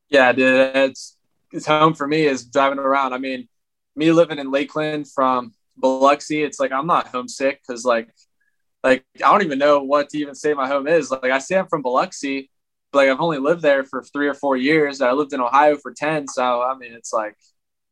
[0.09, 1.17] yeah dude it's
[1.51, 3.47] it's home for me is driving around i mean
[3.95, 8.09] me living in lakeland from Biloxi, it's like I'm not homesick because like
[8.83, 11.11] like I don't even know what to even say my home is.
[11.11, 12.49] Like I say I'm from Biloxi,
[12.91, 15.01] but like I've only lived there for three or four years.
[15.01, 17.35] I lived in Ohio for ten, so I mean it's like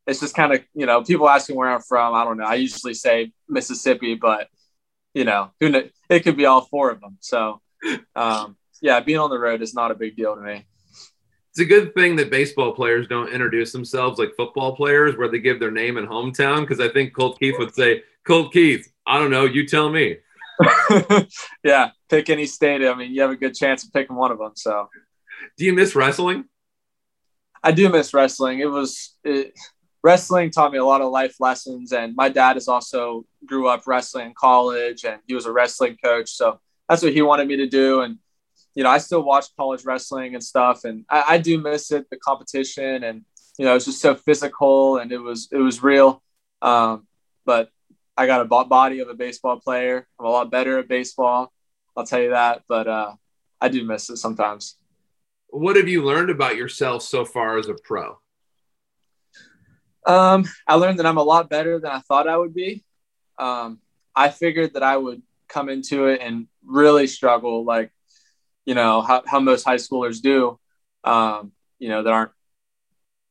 [0.07, 2.13] it's just kind of you know people asking where I'm from.
[2.13, 2.45] I don't know.
[2.45, 4.47] I usually say Mississippi, but
[5.13, 7.17] you know who know, it could be all four of them.
[7.19, 7.61] So
[8.15, 10.65] um, yeah, being on the road is not a big deal to me
[11.55, 15.39] it's a good thing that baseball players don't introduce themselves like football players where they
[15.39, 19.19] give their name and hometown because I think Colt Keith would say, Colt Keith, I
[19.19, 20.17] don't know, you tell me.
[21.63, 22.85] yeah, pick any state.
[22.85, 24.51] I mean, you have a good chance of picking one of them.
[24.55, 24.89] So,
[25.57, 26.43] do you miss wrestling?
[27.63, 28.59] I do miss wrestling.
[28.59, 29.53] It was it,
[30.03, 33.87] wrestling taught me a lot of life lessons, and my dad is also grew up
[33.87, 36.31] wrestling in college, and he was a wrestling coach.
[36.31, 38.17] So that's what he wanted me to do, and
[38.75, 42.09] you know, I still watch college wrestling and stuff, and I, I do miss it,
[42.09, 43.23] the competition, and
[43.57, 46.21] you know, it's just so physical and it was it was real.
[46.61, 47.07] Um,
[47.45, 47.69] but
[48.17, 50.07] I got a body of a baseball player.
[50.19, 51.51] I'm a lot better at baseball.
[51.95, 52.63] I'll tell you that.
[52.67, 53.13] But uh,
[53.61, 54.77] I do miss it sometimes.
[55.47, 58.17] What have you learned about yourself so far as a pro?
[60.05, 62.83] Um, I learned that I'm a lot better than I thought I would be.
[63.39, 63.79] Um,
[64.15, 67.63] I figured that I would come into it and really struggle.
[67.63, 67.91] Like
[68.65, 70.59] you know, how, how most high schoolers do,
[71.03, 72.31] um, you know, that aren't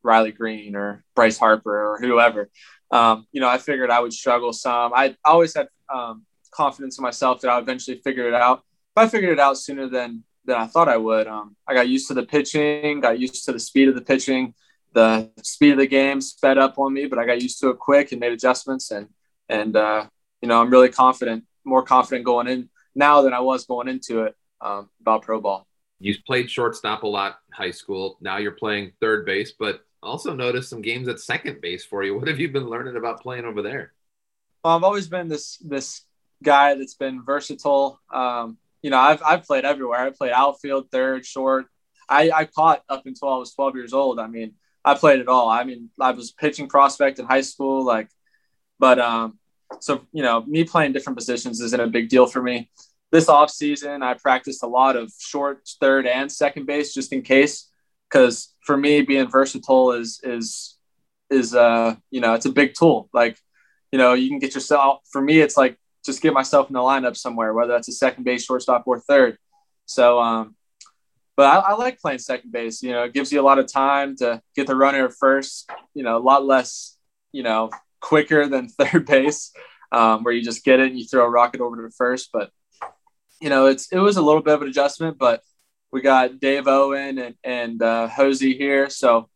[0.03, 2.51] Riley Greene or Bryce Harper or whoever.
[2.91, 4.93] Um, you know, I figured I would struggle some.
[4.95, 8.63] I always had um, confidence in myself that I would eventually figure it out.
[8.95, 11.27] But I figured it out sooner than than I thought I would.
[11.27, 14.55] Um, I got used to the pitching, got used to the speed of the pitching,
[14.93, 17.79] the speed of the game sped up on me, but I got used to it
[17.79, 18.91] quick and made adjustments.
[18.91, 19.09] And
[19.49, 20.07] and uh,
[20.43, 24.25] you know, I'm really confident, more confident going in now than I was going into
[24.25, 25.67] it um, about pro ball.
[26.01, 28.19] You played shortstop a lot in high school.
[28.21, 32.17] Now you're playing third base, but also noticed some games at second base for you.
[32.17, 33.93] What have you been learning about playing over there?
[34.65, 36.03] Well, I've always been this this
[36.43, 38.01] guy that's been versatile.
[38.13, 40.01] Um, you know, I've I've played everywhere.
[40.01, 41.67] I played outfield, third, short.
[42.09, 44.19] I, I caught up until I was 12 years old.
[44.19, 45.49] I mean, I played it all.
[45.49, 48.09] I mean, I was pitching prospect in high school, like,
[48.79, 49.39] but um,
[49.81, 52.71] so you know, me playing different positions isn't a big deal for me
[53.15, 57.23] this off season, I practiced a lot of short, third, and second base just in
[57.23, 57.71] case.
[58.11, 60.77] Because for me, being versatile is is
[61.31, 63.09] is uh you know it's a big tool.
[63.13, 63.39] Like
[63.93, 65.03] you know you can get yourself.
[65.13, 68.25] For me, it's like just get myself in the lineup somewhere, whether that's a second
[68.25, 69.39] base, shortstop, or third.
[69.87, 70.57] So, um,
[71.37, 72.83] but I, I, like playing second base.
[72.83, 75.71] You know, it gives you a lot of time to get the runner first.
[75.95, 76.97] You know, a lot less.
[77.31, 79.53] You know, quicker than third base,
[79.93, 82.31] um, where you just get it and you throw a rocket over to first.
[82.33, 82.51] But
[83.45, 85.43] you know, it's it was a little bit of an adjustment, but
[85.93, 89.29] we got Dave Owen and and uh, Hosey here, so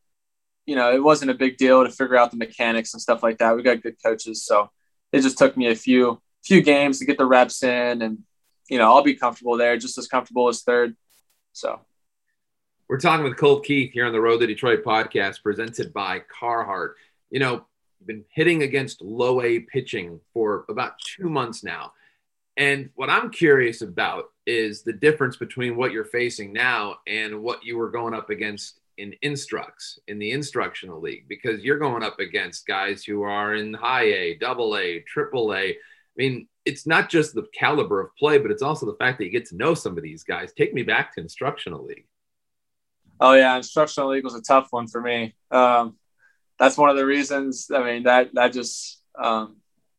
[0.64, 3.36] you know, it wasn't a big deal to figure out the mechanics and stuff like
[3.38, 3.54] that.
[3.54, 4.70] We got good coaches, so
[5.12, 8.20] it just took me a few few games to get the reps in, and
[8.70, 10.96] you know, I'll be comfortable there, just as comfortable as third.
[11.52, 11.78] So.
[12.88, 16.94] We're talking with Colt Keith here on the Road to Detroit podcast, presented by Carhartt.
[17.28, 17.66] You know,
[18.06, 21.92] been hitting against low A pitching for about two months now.
[22.58, 27.64] And what I'm curious about is the difference between what you're facing now and what
[27.64, 32.18] you were going up against in instructs in the instructional league because you're going up
[32.18, 35.70] against guys who are in high A, double A, triple A.
[35.70, 35.76] I
[36.16, 39.30] mean, it's not just the caliber of play, but it's also the fact that you
[39.30, 40.52] get to know some of these guys.
[40.52, 42.08] Take me back to instructional league.
[43.20, 45.36] Oh yeah, instructional league was a tough one for me.
[45.52, 45.96] Um,
[46.58, 47.70] that's one of the reasons.
[47.72, 49.58] I mean, that that just um,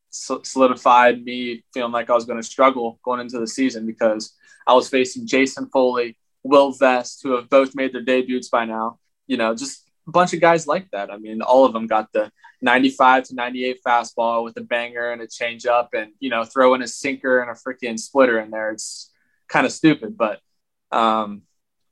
[0.09, 4.35] solidified me feeling like I was going to struggle going into the season because
[4.65, 8.99] I was facing Jason Foley, Will Vest, who have both made their debuts by now.
[9.27, 11.11] You know, just a bunch of guys like that.
[11.11, 12.31] I mean, all of them got the
[12.61, 16.81] 95 to 98 fastball with a banger and a changeup, and you know, throw in
[16.81, 18.71] a sinker and a freaking splitter in there.
[18.71, 19.11] It's
[19.47, 20.39] kind of stupid, but
[20.91, 21.43] um,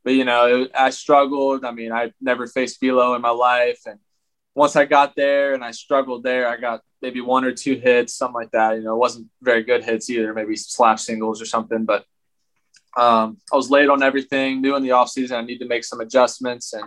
[0.03, 1.65] but you know, I struggled.
[1.65, 3.99] I mean, I never faced velo in my life, and
[4.57, 8.15] once I got there and I struggled there, I got maybe one or two hits,
[8.15, 8.75] something like that.
[8.75, 11.85] You know, it wasn't very good hits either, maybe slash singles or something.
[11.85, 12.05] But
[12.97, 14.59] um, I was late on everything.
[14.61, 16.85] New in the offseason, I need to make some adjustments and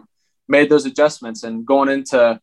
[0.49, 1.45] made those adjustments.
[1.45, 2.41] And going into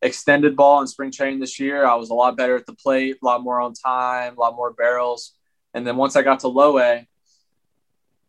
[0.00, 3.18] extended ball and spring training this year, I was a lot better at the plate,
[3.22, 5.34] a lot more on time, a lot more barrels.
[5.74, 7.06] And then once I got to low A,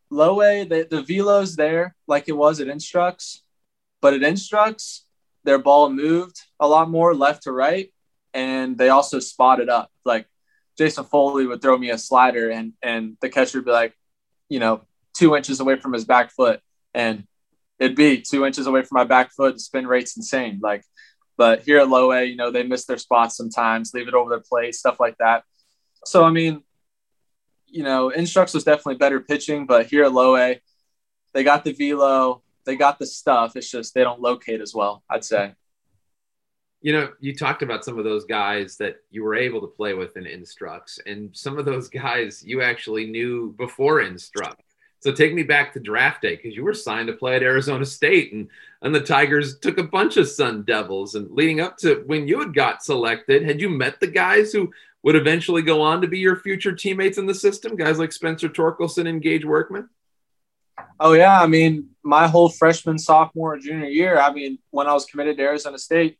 [0.10, 3.42] low A, the, the velo's there like it was at Instructs,
[4.02, 5.06] but it Instructs,
[5.44, 7.92] their ball moved a lot more left to right,
[8.34, 9.92] and they also spotted up.
[10.06, 10.28] Like
[10.78, 13.96] Jason Foley would throw me a slider, and and the catcher would be like,
[14.50, 14.82] you know,
[15.14, 16.62] two inches away from his back foot,
[16.94, 17.26] and
[17.80, 19.56] it'd be two inches away from my back foot.
[19.56, 20.60] The spin rate's insane.
[20.62, 20.84] Like,
[21.38, 24.30] but here at low A, you know, they miss their spots sometimes, leave it over
[24.30, 25.44] their plate, stuff like that.
[26.06, 26.64] So I mean,
[27.68, 30.62] you know, Instructs was definitely better pitching, but here at low A,
[31.34, 33.56] they got the velo, they got the stuff.
[33.56, 35.54] It's just they don't locate as well, I'd say.
[36.82, 39.94] You know, you talked about some of those guys that you were able to play
[39.94, 44.64] with in Instructs, and some of those guys you actually knew before Instruct.
[45.00, 47.86] So take me back to draft day because you were signed to play at Arizona
[47.86, 48.48] State, and
[48.84, 51.16] and the Tigers took a bunch of Sun Devils.
[51.16, 54.72] And leading up to when you had got selected, had you met the guys who
[55.04, 57.76] would eventually go on to be your future teammates in the system?
[57.76, 59.90] Guys like Spencer Torkelson and Gage Workman.
[61.00, 64.20] Oh yeah, I mean, my whole freshman, sophomore, junior year.
[64.20, 66.18] I mean, when I was committed to Arizona State,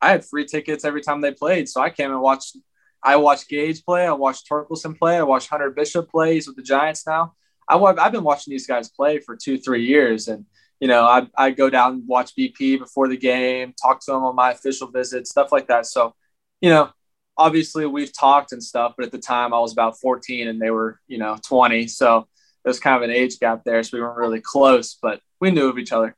[0.00, 2.56] I had free tickets every time they played, so I came and watched.
[3.02, 4.06] I watched Gage play.
[4.06, 5.16] I watched Torkelson play.
[5.18, 6.34] I watched Hunter Bishop play.
[6.34, 7.34] He's with the Giants now.
[7.68, 10.46] I, I've been watching these guys play for two, three years, and
[10.80, 14.24] you know, I I go down and watch BP before the game, talk to them
[14.24, 15.86] on my official visit, stuff like that.
[15.86, 16.14] So,
[16.60, 16.90] you know,
[17.38, 20.70] obviously we've talked and stuff, but at the time I was about 14 and they
[20.70, 21.86] were, you know, 20.
[21.86, 22.28] So
[22.68, 23.82] there's kind of an age gap there.
[23.82, 26.14] So we weren't really close, but we knew of each other.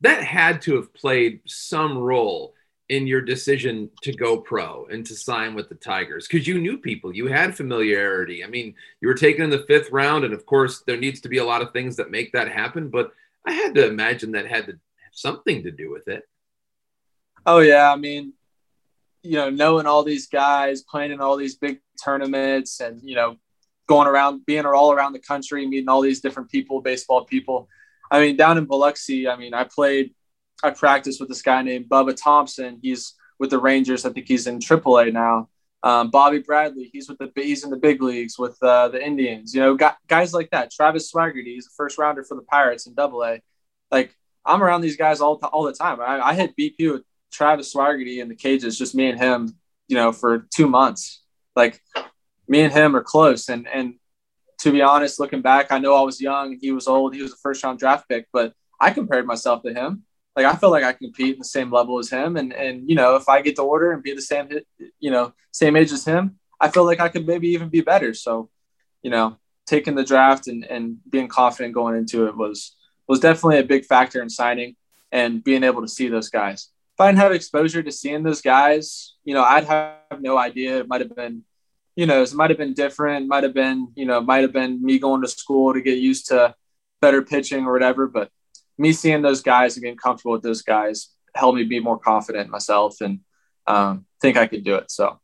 [0.00, 2.54] That had to have played some role
[2.88, 6.78] in your decision to go pro and to sign with the Tigers because you knew
[6.78, 8.44] people, you had familiarity.
[8.44, 11.28] I mean, you were taken in the fifth round, and of course, there needs to
[11.28, 12.90] be a lot of things that make that happen.
[12.90, 13.12] But
[13.44, 14.80] I had to imagine that had to have
[15.12, 16.28] something to do with it.
[17.44, 18.34] Oh yeah, I mean,
[19.22, 23.38] you know, knowing all these guys, playing in all these big tournaments, and you know,
[23.86, 27.68] going around, being all around the country, meeting all these different people, baseball people.
[28.10, 30.14] I mean, down in Biloxi, I mean, I played,
[30.62, 32.78] I practiced with this guy named Bubba Thompson.
[32.82, 34.04] He's with the Rangers.
[34.04, 35.48] I think he's in AAA now.
[35.82, 39.54] Um, Bobby Bradley, he's with the he's in the big leagues with uh, the Indians.
[39.54, 39.78] You know,
[40.08, 40.70] guys like that.
[40.70, 43.42] Travis Swaggerty, he's a first rounder for the Pirates in Double A.
[43.90, 44.16] Like
[44.46, 46.00] I'm around these guys all all the time.
[46.00, 49.58] I, I hit BP with Travis Swaggerty in the cages, just me and him.
[49.88, 51.22] You know, for two months.
[51.54, 51.82] Like
[52.48, 53.94] me and him are close, and and
[54.58, 56.58] to be honest, looking back, I know I was young.
[56.60, 57.14] He was old.
[57.14, 60.04] He was a first round draft pick, but I compared myself to him.
[60.36, 62.96] Like I feel like I compete in the same level as him, and and you
[62.96, 64.48] know if I get the order and be the same,
[64.98, 68.14] you know, same age as him, I feel like I could maybe even be better.
[68.14, 68.50] So,
[69.02, 69.36] you know,
[69.66, 72.76] taking the draft and and being confident going into it was
[73.06, 74.76] was definitely a big factor in signing
[75.12, 76.70] and being able to see those guys.
[76.94, 80.78] If I didn't have exposure to seeing those guys, you know, I'd have no idea.
[80.78, 81.44] It might have been
[81.96, 84.84] you know, it might have been different, might have been, you know, might have been
[84.84, 86.54] me going to school to get used to
[87.00, 88.06] better pitching or whatever.
[88.06, 88.30] But
[88.78, 92.50] me seeing those guys and getting comfortable with those guys helped me be more confident
[92.50, 93.20] myself and
[93.66, 94.90] um, think I could do it.
[94.90, 95.20] So,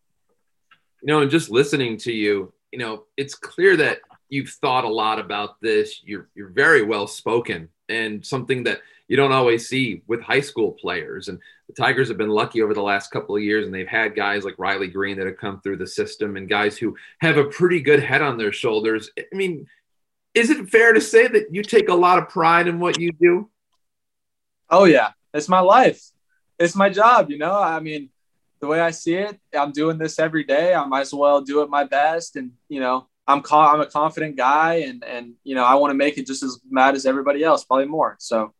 [1.02, 3.98] you know, and just listening to you, you know, it's clear that
[4.28, 6.00] you've thought a lot about this.
[6.04, 8.80] You're you're very well spoken and something that
[9.10, 11.26] you don't always see with high school players.
[11.26, 14.14] And the Tigers have been lucky over the last couple of years, and they've had
[14.14, 17.42] guys like Riley Greene that have come through the system and guys who have a
[17.42, 19.10] pretty good head on their shoulders.
[19.18, 19.66] I mean,
[20.32, 23.10] is it fair to say that you take a lot of pride in what you
[23.10, 23.50] do?
[24.70, 25.10] Oh, yeah.
[25.34, 26.00] It's my life.
[26.60, 27.60] It's my job, you know?
[27.60, 28.10] I mean,
[28.60, 30.72] the way I see it, I'm doing this every day.
[30.72, 32.36] I might as well do it my best.
[32.36, 35.96] And, you know, I'm I'm a confident guy and, and, you know, I want to
[35.96, 38.14] make it just as mad as everybody else, probably more.
[38.20, 38.54] So,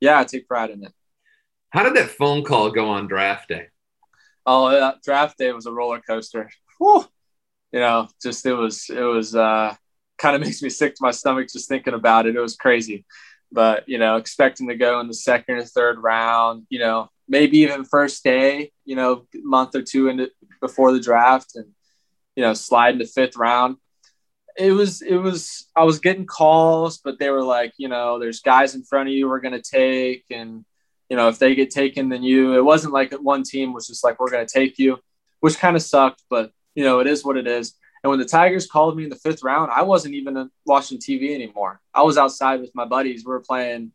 [0.00, 0.92] yeah, I take pride in it.
[1.70, 3.68] How did that phone call go on draft day?
[4.44, 6.50] Oh, uh, draft day was a roller coaster.
[6.78, 7.06] Whew.
[7.72, 9.74] you know, just it was it was uh,
[10.18, 12.36] kind of makes me sick to my stomach just thinking about it.
[12.36, 13.04] It was crazy,
[13.52, 17.58] but you know, expecting to go in the second or third round, you know, maybe
[17.58, 20.30] even first day, you know, month or two into
[20.60, 21.66] before the draft, and
[22.34, 23.76] you know, slide into fifth round.
[24.58, 28.40] It was it was I was getting calls, but they were like, you know, there's
[28.40, 30.64] guys in front of you we're gonna take, and
[31.08, 32.54] you know, if they get taken, then you.
[32.56, 34.98] It wasn't like one team was just like we're gonna take you,
[35.40, 37.74] which kind of sucked, but you know, it is what it is.
[38.02, 41.34] And when the Tigers called me in the fifth round, I wasn't even watching TV
[41.34, 41.80] anymore.
[41.92, 43.24] I was outside with my buddies.
[43.24, 43.92] We were playing,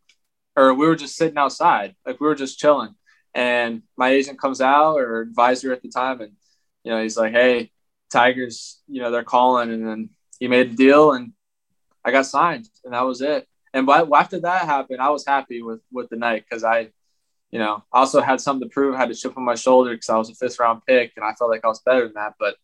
[0.56, 2.94] or we were just sitting outside, like we were just chilling.
[3.34, 6.32] And my agent comes out, or advisor at the time, and
[6.84, 7.72] you know, he's like, "Hey,
[8.10, 11.32] Tigers, you know, they're calling." And then he made a deal, and
[12.04, 13.46] I got signed, and that was it.
[13.74, 16.90] And but after that happened, I was happy with with the night because I,
[17.50, 18.94] you know, also had something to prove.
[18.94, 21.24] I had a chip on my shoulder because I was a fifth round pick, and
[21.24, 22.34] I felt like I was better than that.
[22.38, 22.56] But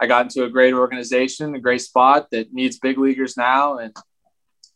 [0.00, 3.94] I got into a great organization, a great spot that needs big leaguers now, and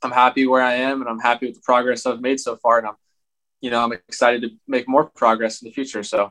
[0.03, 2.79] I'm happy where I am, and I'm happy with the progress I've made so far,
[2.79, 2.95] and I'm,
[3.63, 6.03] you know, I'm excited to make more progress in the future.
[6.03, 6.31] So,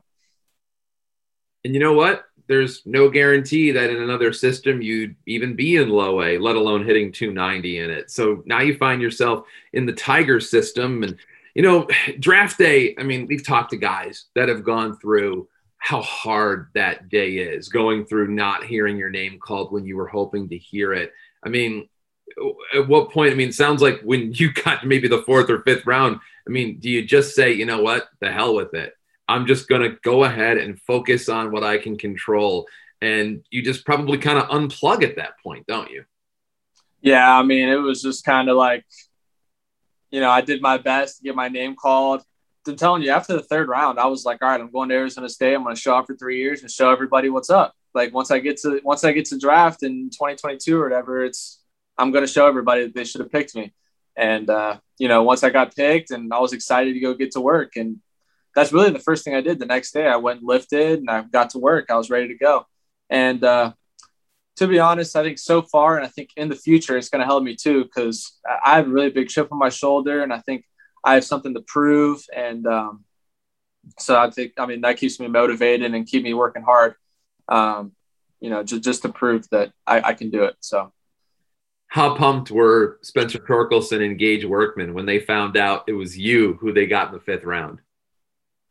[1.65, 2.23] and you know what?
[2.47, 6.85] There's no guarantee that in another system you'd even be in low A, let alone
[6.85, 8.11] hitting 290 in it.
[8.11, 11.17] So now you find yourself in the Tiger system, and
[11.55, 11.87] you know,
[12.19, 12.95] draft day.
[12.97, 17.67] I mean, we've talked to guys that have gone through how hard that day is
[17.67, 21.11] going through not hearing your name called when you were hoping to hear it.
[21.43, 21.89] I mean,
[22.73, 23.31] at what point?
[23.31, 26.19] I mean, sounds like when you got maybe the fourth or fifth round.
[26.47, 28.95] I mean, do you just say, you know what, the hell with it?
[29.27, 32.67] I'm just going to go ahead and focus on what I can control.
[33.01, 36.03] And you just probably kind of unplug at that point, don't you?
[37.01, 37.37] Yeah.
[37.37, 38.85] I mean, it was just kind of like,
[40.11, 42.23] you know, I did my best to get my name called.
[42.67, 44.95] I'm telling you, after the third round, I was like, all right, I'm going to
[44.95, 45.53] Arizona State.
[45.53, 47.73] I'm going to show up for three years and show everybody what's up.
[47.93, 51.61] Like once I get to once I get to draft in 2022 or whatever, it's
[51.97, 53.73] I'm going to show everybody that they should have picked me.
[54.15, 57.31] And uh, you know, once I got picked, and I was excited to go get
[57.31, 57.97] to work, and
[58.55, 59.59] that's really the first thing I did.
[59.59, 61.89] The next day, I went and lifted, and I got to work.
[61.89, 62.65] I was ready to go.
[63.09, 63.73] And uh,
[64.57, 67.21] to be honest, I think so far, and I think in the future, it's going
[67.21, 70.31] to help me too because I have a really big chip on my shoulder, and
[70.31, 70.65] I think
[71.03, 72.23] I have something to prove.
[72.35, 73.03] And um,
[73.99, 76.95] so I think, I mean, that keeps me motivated and keep me working hard,
[77.49, 77.91] um,
[78.39, 80.55] you know, just, just to prove that I, I can do it.
[80.59, 80.91] So.
[81.87, 86.53] How pumped were Spencer Torkelson and Gage Workman when they found out it was you
[86.59, 87.79] who they got in the fifth round?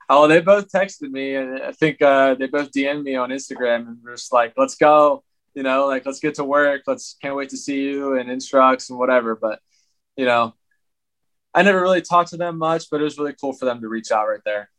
[0.09, 3.89] Oh, they both texted me, and I think uh, they both DM'd me on Instagram,
[3.89, 5.25] and were just like, "Let's go,"
[5.55, 6.83] you know, like let's get to work.
[6.87, 9.35] Let's can't wait to see you and instructs and whatever.
[9.37, 9.61] But
[10.17, 10.55] you know,
[11.55, 13.89] I never really talked to them much, but it was really cool for them to
[13.89, 14.71] reach out right there.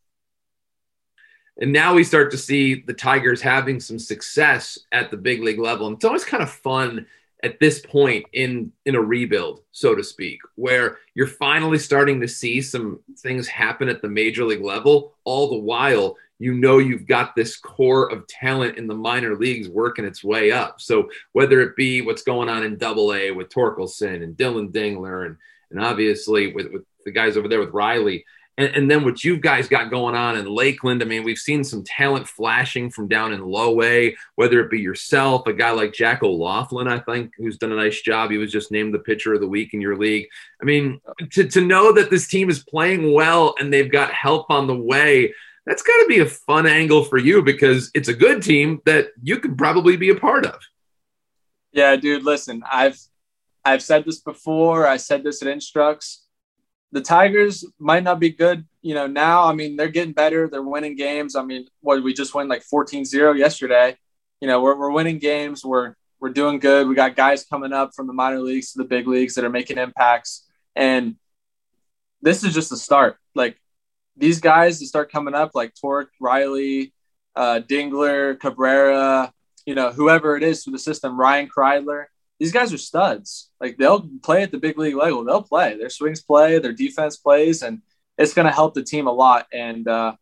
[1.60, 5.60] And now we start to see the Tigers having some success at the big league
[5.60, 5.86] level.
[5.86, 7.06] And it's always kind of fun
[7.44, 12.28] at this point in in a rebuild, so to speak, where you're finally starting to
[12.28, 15.14] see some things happen at the major league level.
[15.26, 19.70] All the while, you know you've got this core of talent in the minor leagues
[19.70, 20.82] working its way up.
[20.82, 25.26] So whether it be what's going on in Double A with Torkelson and Dillon Dingler
[25.26, 25.38] and
[25.70, 28.26] and obviously with, with the guys over there with Riley.
[28.58, 31.64] And, and, then what you guys got going on in Lakeland, I mean, we've seen
[31.64, 35.92] some talent flashing from down in low A, whether it be yourself, a guy like
[35.92, 38.30] Jack O'Loughlin, I think, who's done a nice job.
[38.30, 40.28] He was just named the pitcher of the week in your league.
[40.62, 41.02] I mean,
[41.32, 44.78] to, to know that this team is playing well and they've got help on the
[44.78, 45.34] way,
[45.66, 49.08] that's got to be a fun angle for you because it's a good team that
[49.22, 50.60] you could probably be a part of.
[51.72, 53.00] Yeah, dude, listen, I've
[53.66, 54.86] I've said this before.
[54.86, 56.23] I said this at Instructs.
[56.94, 59.46] The Tigers might not be good, you know, now.
[59.46, 60.48] I mean, they're getting better.
[60.48, 61.36] They're winning games.
[61.36, 63.98] I mean, what we just won like 14-0 yesterday.
[64.40, 65.66] You know, we're, we're winning games.
[65.66, 66.88] We're we're doing good.
[66.88, 69.50] We got guys coming up from the minor leagues to the big leagues that are
[69.50, 70.48] making impacts.
[70.74, 71.18] And
[72.22, 73.18] this is just the start.
[73.36, 73.60] Like
[74.16, 76.94] these guys that start coming up, like Tork, Riley,
[77.36, 79.34] uh, Dingler, Cabrera,
[79.66, 82.06] you know, whoever it is through the system, Ryan Kreidler
[82.44, 83.50] these guys are studs.
[83.62, 85.24] Like they'll play at the big league level.
[85.24, 85.78] They'll play.
[85.78, 87.82] Their swings play, their defense plays, and
[88.18, 89.48] it's going to help the team a lot.
[89.54, 90.16] And uh,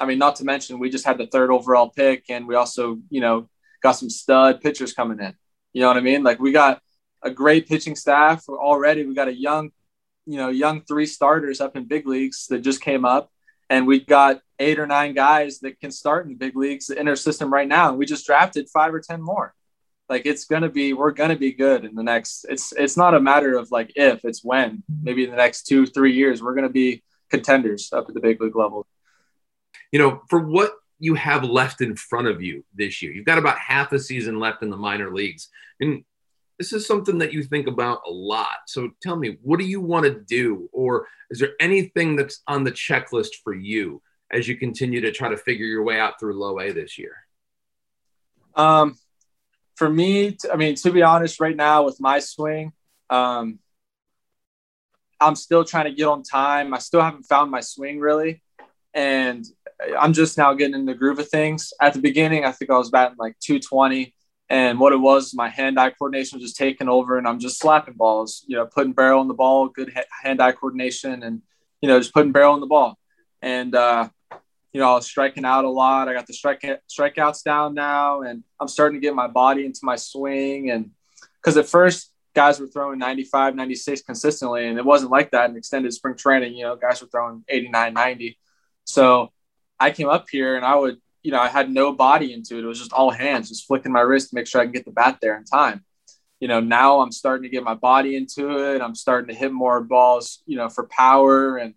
[0.00, 2.98] I mean, not to mention, we just had the third overall pick, and we also,
[3.10, 3.50] you know,
[3.82, 5.34] got some stud pitchers coming in.
[5.74, 6.22] You know what I mean?
[6.22, 6.80] Like we got
[7.22, 9.04] a great pitching staff already.
[9.04, 9.70] We got a young,
[10.24, 13.30] you know, young three starters up in big leagues that just came up,
[13.68, 17.16] and we've got eight or nine guys that can start in big leagues in our
[17.16, 17.90] system right now.
[17.90, 19.54] And we just drafted five or ten more
[20.08, 23.20] like it's gonna be we're gonna be good in the next it's it's not a
[23.20, 26.68] matter of like if it's when maybe in the next two three years we're gonna
[26.68, 28.86] be contenders up at the big league level
[29.92, 33.12] you know for what you have left in front of you this year?
[33.12, 35.48] You've got about half a season left in the minor leagues.
[35.80, 36.04] And
[36.58, 38.56] this is something that you think about a lot.
[38.66, 40.70] So tell me, what do you want to do?
[40.72, 44.00] Or is there anything that's on the checklist for you
[44.30, 47.16] as you continue to try to figure your way out through low A this year?
[48.54, 48.96] Um,
[49.76, 52.72] for me, I mean, to be honest, right now with my swing,
[53.08, 53.58] um,
[55.20, 56.74] I'm still trying to get on time.
[56.74, 58.42] I still haven't found my swing really.
[58.92, 59.44] And
[59.98, 61.72] I'm just now getting in the groove of things.
[61.80, 64.14] At the beginning, I think I was batting like 220
[64.48, 67.94] and what it was, my hand-eye coordination was just taking over, and I'm just slapping
[67.94, 71.42] balls, you know, putting barrel on the ball, good hand-eye coordination, and
[71.80, 72.96] you know, just putting barrel on the ball.
[73.42, 74.08] And uh,
[74.76, 76.06] you know, I was striking out a lot.
[76.06, 79.80] I got the strike strikeouts down now, and I'm starting to get my body into
[79.84, 80.70] my swing.
[80.70, 80.90] And
[81.40, 85.56] because at first guys were throwing 95, 96 consistently, and it wasn't like that in
[85.56, 86.54] extended spring training.
[86.56, 88.38] You know, guys were throwing 89, 90.
[88.84, 89.32] So
[89.80, 92.64] I came up here and I would you know, I had no body into it.
[92.64, 94.84] It was just all hands, just flicking my wrist to make sure I can get
[94.84, 95.86] the bat there in time.
[96.38, 98.82] You know, now I'm starting to get my body into it.
[98.82, 101.56] I'm starting to hit more balls, you know, for power.
[101.56, 101.74] And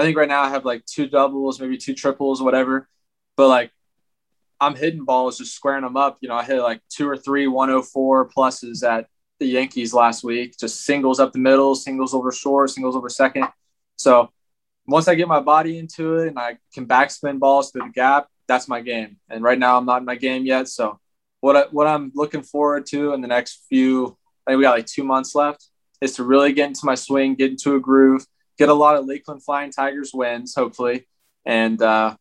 [0.00, 2.88] I think right now I have like two doubles, maybe two triples, whatever.
[3.36, 3.70] But like
[4.58, 6.16] I'm hitting balls, just squaring them up.
[6.22, 9.08] You know, I hit like two or three 104 pluses at
[9.40, 13.48] the Yankees last week, just singles up the middle, singles over short, singles over second.
[13.96, 14.30] So
[14.86, 18.28] once I get my body into it and I can backspin balls through the gap,
[18.48, 19.18] that's my game.
[19.28, 20.68] And right now I'm not in my game yet.
[20.68, 20.98] So
[21.40, 24.76] what I, what I'm looking forward to in the next few, I think we got
[24.76, 25.66] like two months left,
[26.00, 28.24] is to really get into my swing, get into a groove,
[28.60, 31.06] get a lot of Lakeland Flying Tigers wins, hopefully,
[31.46, 32.14] and uh,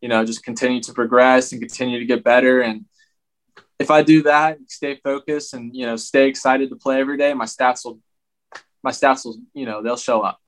[0.00, 2.62] you know just continue to progress and continue to get better.
[2.62, 2.86] And
[3.78, 7.34] if I do that, stay focused, and you know stay excited to play every day,
[7.34, 8.00] my stats will
[8.82, 10.40] my stats will you know they'll show up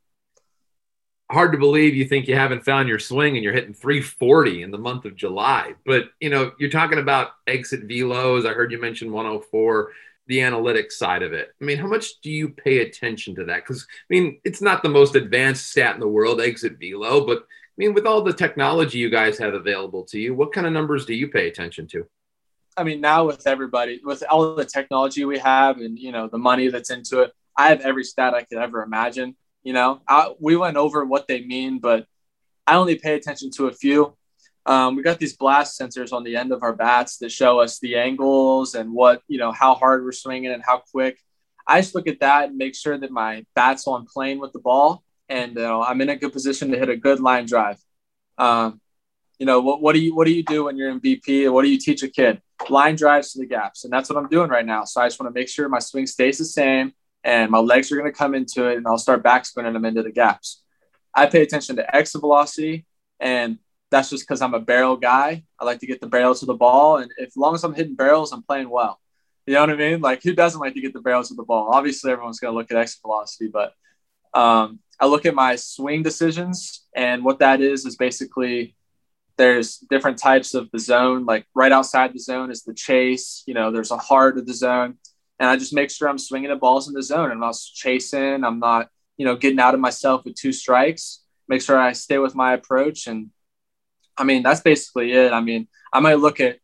[1.30, 4.70] hard to believe you think you haven't found your swing and you're hitting 340 in
[4.70, 5.74] the month of July.
[5.84, 8.46] But you know, you're talking about exit velos.
[8.46, 9.90] I heard you mention 104,
[10.26, 11.48] the analytics side of it.
[11.60, 13.64] I mean, how much do you pay attention to that?
[13.64, 17.38] Because I mean, it's not the most advanced stat in the world, exit velo, but
[17.38, 20.72] I mean, with all the technology you guys have available to you, what kind of
[20.72, 22.06] numbers do you pay attention to?
[22.76, 26.38] I mean, now with everybody, with all the technology we have and you know the
[26.38, 30.32] money that's into it, I have every stat I could ever imagine you know, I,
[30.38, 32.06] we went over what they mean, but
[32.66, 34.14] I only pay attention to a few.
[34.66, 37.78] Um, we got these blast sensors on the end of our bats that show us
[37.78, 41.18] the angles and what, you know, how hard we're swinging and how quick.
[41.66, 44.58] I just look at that and make sure that my bat's on plane with the
[44.58, 47.78] ball and I'm in a good position to hit a good line drive.
[48.38, 48.80] Um,
[49.38, 51.52] you know, what, what do you what do you do when you're in BP?
[51.52, 52.40] What do you teach a kid?
[52.68, 54.84] Line drives to the gaps, and that's what I'm doing right now.
[54.84, 56.92] So I just want to make sure my swing stays the same
[57.24, 60.02] and my legs are going to come into it and I'll start backspinning them into
[60.02, 60.62] the gaps.
[61.14, 62.86] I pay attention to exit velocity
[63.18, 63.58] and
[63.94, 65.44] that's just because I'm a barrel guy.
[65.58, 66.96] I like to get the barrel to the ball.
[66.96, 69.00] And if, as long as I'm hitting barrels, I'm playing well.
[69.46, 70.00] You know what I mean?
[70.00, 71.70] Like who doesn't like to get the barrels to the ball?
[71.72, 73.72] Obviously everyone's going to look at exit velocity, but
[74.32, 78.74] um, I look at my swing decisions and what that is, is basically
[79.36, 83.54] there's different types of the zone, like right outside the zone is the chase, you
[83.54, 84.96] know, there's a heart of the zone
[85.38, 87.30] and I just make sure I'm swinging the balls in the zone.
[87.30, 88.44] I'm not chasing.
[88.44, 91.22] I'm not, you know, getting out of myself with two strikes.
[91.48, 93.06] Make sure I stay with my approach.
[93.06, 93.30] And
[94.16, 95.32] I mean, that's basically it.
[95.32, 96.58] I mean, I might look at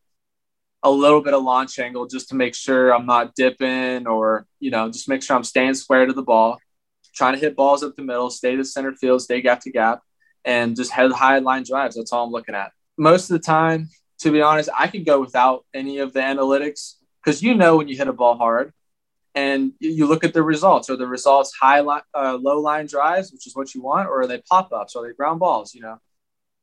[0.82, 4.70] a little bit of launch angle just to make sure I'm not dipping or, you
[4.70, 6.58] know, just make sure I'm staying square to the ball,
[7.14, 10.00] trying to hit balls up the middle, stay to center field, stay gap to gap,
[10.44, 11.96] and just head high line drives.
[11.96, 12.72] That's all I'm looking at.
[12.96, 13.88] Most of the time,
[14.20, 17.88] to be honest, I could go without any of the analytics because you know when
[17.88, 18.72] you hit a ball hard
[19.34, 20.90] and you look at the results.
[20.90, 24.22] Are the results high line, uh, low line drives, which is what you want, or
[24.22, 24.96] are they pop ups?
[24.96, 25.74] Are they ground balls?
[25.74, 25.98] You know,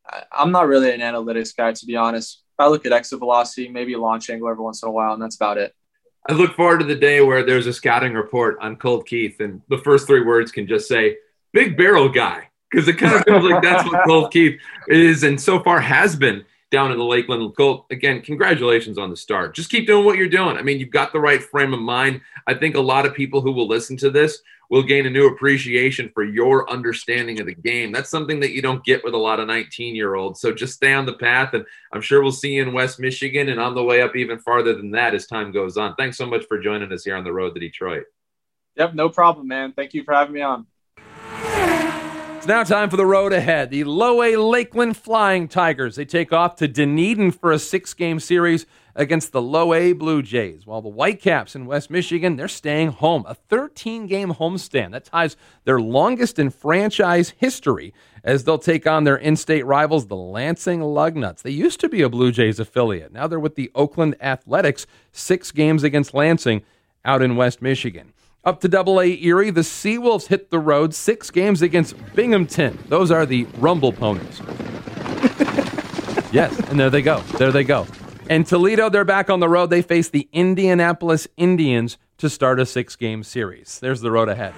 [0.09, 2.43] I, am not really an analytics guy to be honest.
[2.59, 5.21] I look at exit velocity, maybe a launch angle every once in a while, and
[5.21, 5.75] that's about it.
[6.27, 9.61] I look forward to the day where there's a scouting report on Colt Keith, and
[9.69, 11.17] the first three words can just say
[11.53, 15.39] "big barrel guy" because it kind of feels like that's what Colt Keith is, and
[15.39, 17.85] so far has been down in the Lakeland Colt.
[17.91, 19.55] Again, congratulations on the start.
[19.55, 20.57] Just keep doing what you're doing.
[20.57, 22.21] I mean, you've got the right frame of mind.
[22.45, 25.27] I think a lot of people who will listen to this will gain a new
[25.27, 27.91] appreciation for your understanding of the game.
[27.91, 30.41] That's something that you don't get with a lot of 19 year olds.
[30.41, 33.49] So just stay on the path, and I'm sure we'll see you in West Michigan
[33.49, 35.95] and on the way up even farther than that as time goes on.
[35.95, 38.03] Thanks so much for joining us here on the road to Detroit.
[38.75, 39.73] Yep, no problem, man.
[39.73, 40.67] Thank you for having me on.
[42.47, 43.71] Now time for the road ahead.
[43.71, 45.97] The Low A Lakeland Flying Tigers.
[45.97, 50.21] They take off to Dunedin for a six game series against the low A Blue
[50.21, 53.25] Jays, while the Whitecaps in West Michigan, they're staying home.
[53.27, 55.35] A 13 game homestand that ties
[55.65, 57.93] their longest in franchise history
[58.23, 61.41] as they'll take on their in state rivals, the Lansing Lugnuts.
[61.41, 63.11] They used to be a Blue Jays affiliate.
[63.11, 66.61] Now they're with the Oakland Athletics, six games against Lansing
[67.03, 68.13] out in West Michigan.
[68.47, 72.79] Up to Double A Erie, the Seawolves hit the road six games against Binghamton.
[72.87, 74.39] Those are the Rumble Ponies.
[76.31, 77.19] yes, and there they go.
[77.37, 77.85] There they go.
[78.29, 79.69] And Toledo, they're back on the road.
[79.69, 83.81] They face the Indianapolis Indians to start a six game series.
[83.81, 84.53] There's the road ahead.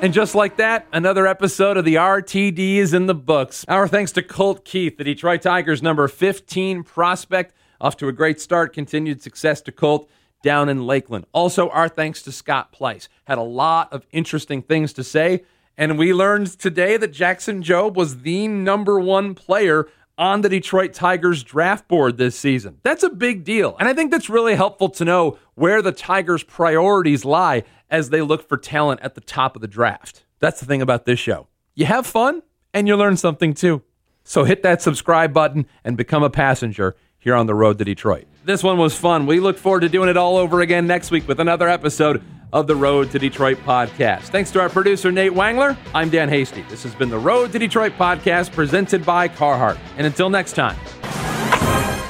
[0.00, 3.66] And just like that, another episode of the RTD is in the books.
[3.68, 7.52] Our thanks to Colt Keith, the Detroit Tigers number 15 prospect.
[7.82, 10.08] Off to a great start, continued success to Colt
[10.42, 11.26] down in Lakeland.
[11.32, 13.08] Also, our thanks to Scott Pleiss.
[13.24, 15.44] Had a lot of interesting things to say.
[15.76, 19.88] And we learned today that Jackson Jobe was the number one player
[20.18, 22.78] on the Detroit Tigers draft board this season.
[22.82, 23.76] That's a big deal.
[23.80, 28.20] And I think that's really helpful to know where the Tigers' priorities lie as they
[28.20, 30.24] look for talent at the top of the draft.
[30.38, 31.48] That's the thing about this show.
[31.74, 32.42] You have fun
[32.74, 33.82] and you learn something too.
[34.24, 38.26] So hit that subscribe button and become a passenger here on the road to Detroit.
[38.44, 39.26] This one was fun.
[39.26, 42.66] We look forward to doing it all over again next week with another episode of
[42.66, 44.22] the Road to Detroit podcast.
[44.22, 45.76] Thanks to our producer, Nate Wangler.
[45.94, 46.62] I'm Dan Hasty.
[46.68, 49.78] This has been the Road to Detroit podcast presented by Carhartt.
[49.96, 50.76] And until next time.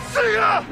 [0.08, 0.64] See ya!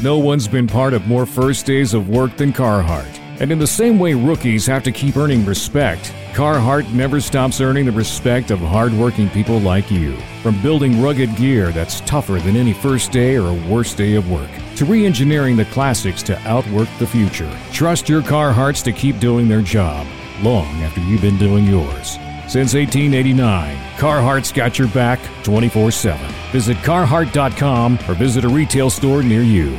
[0.00, 3.19] No one's been part of more first days of work than Carhartt.
[3.40, 7.86] And in the same way rookies have to keep earning respect, Carhartt never stops earning
[7.86, 10.14] the respect of hardworking people like you.
[10.42, 14.50] From building rugged gear that's tougher than any first day or worst day of work,
[14.76, 17.50] to re engineering the classics to outwork the future.
[17.72, 20.06] Trust your Carhartts to keep doing their job
[20.42, 22.18] long after you've been doing yours.
[22.46, 26.26] Since 1889, Carhartt's got your back 24 7.
[26.52, 29.78] Visit Carhartt.com or visit a retail store near you.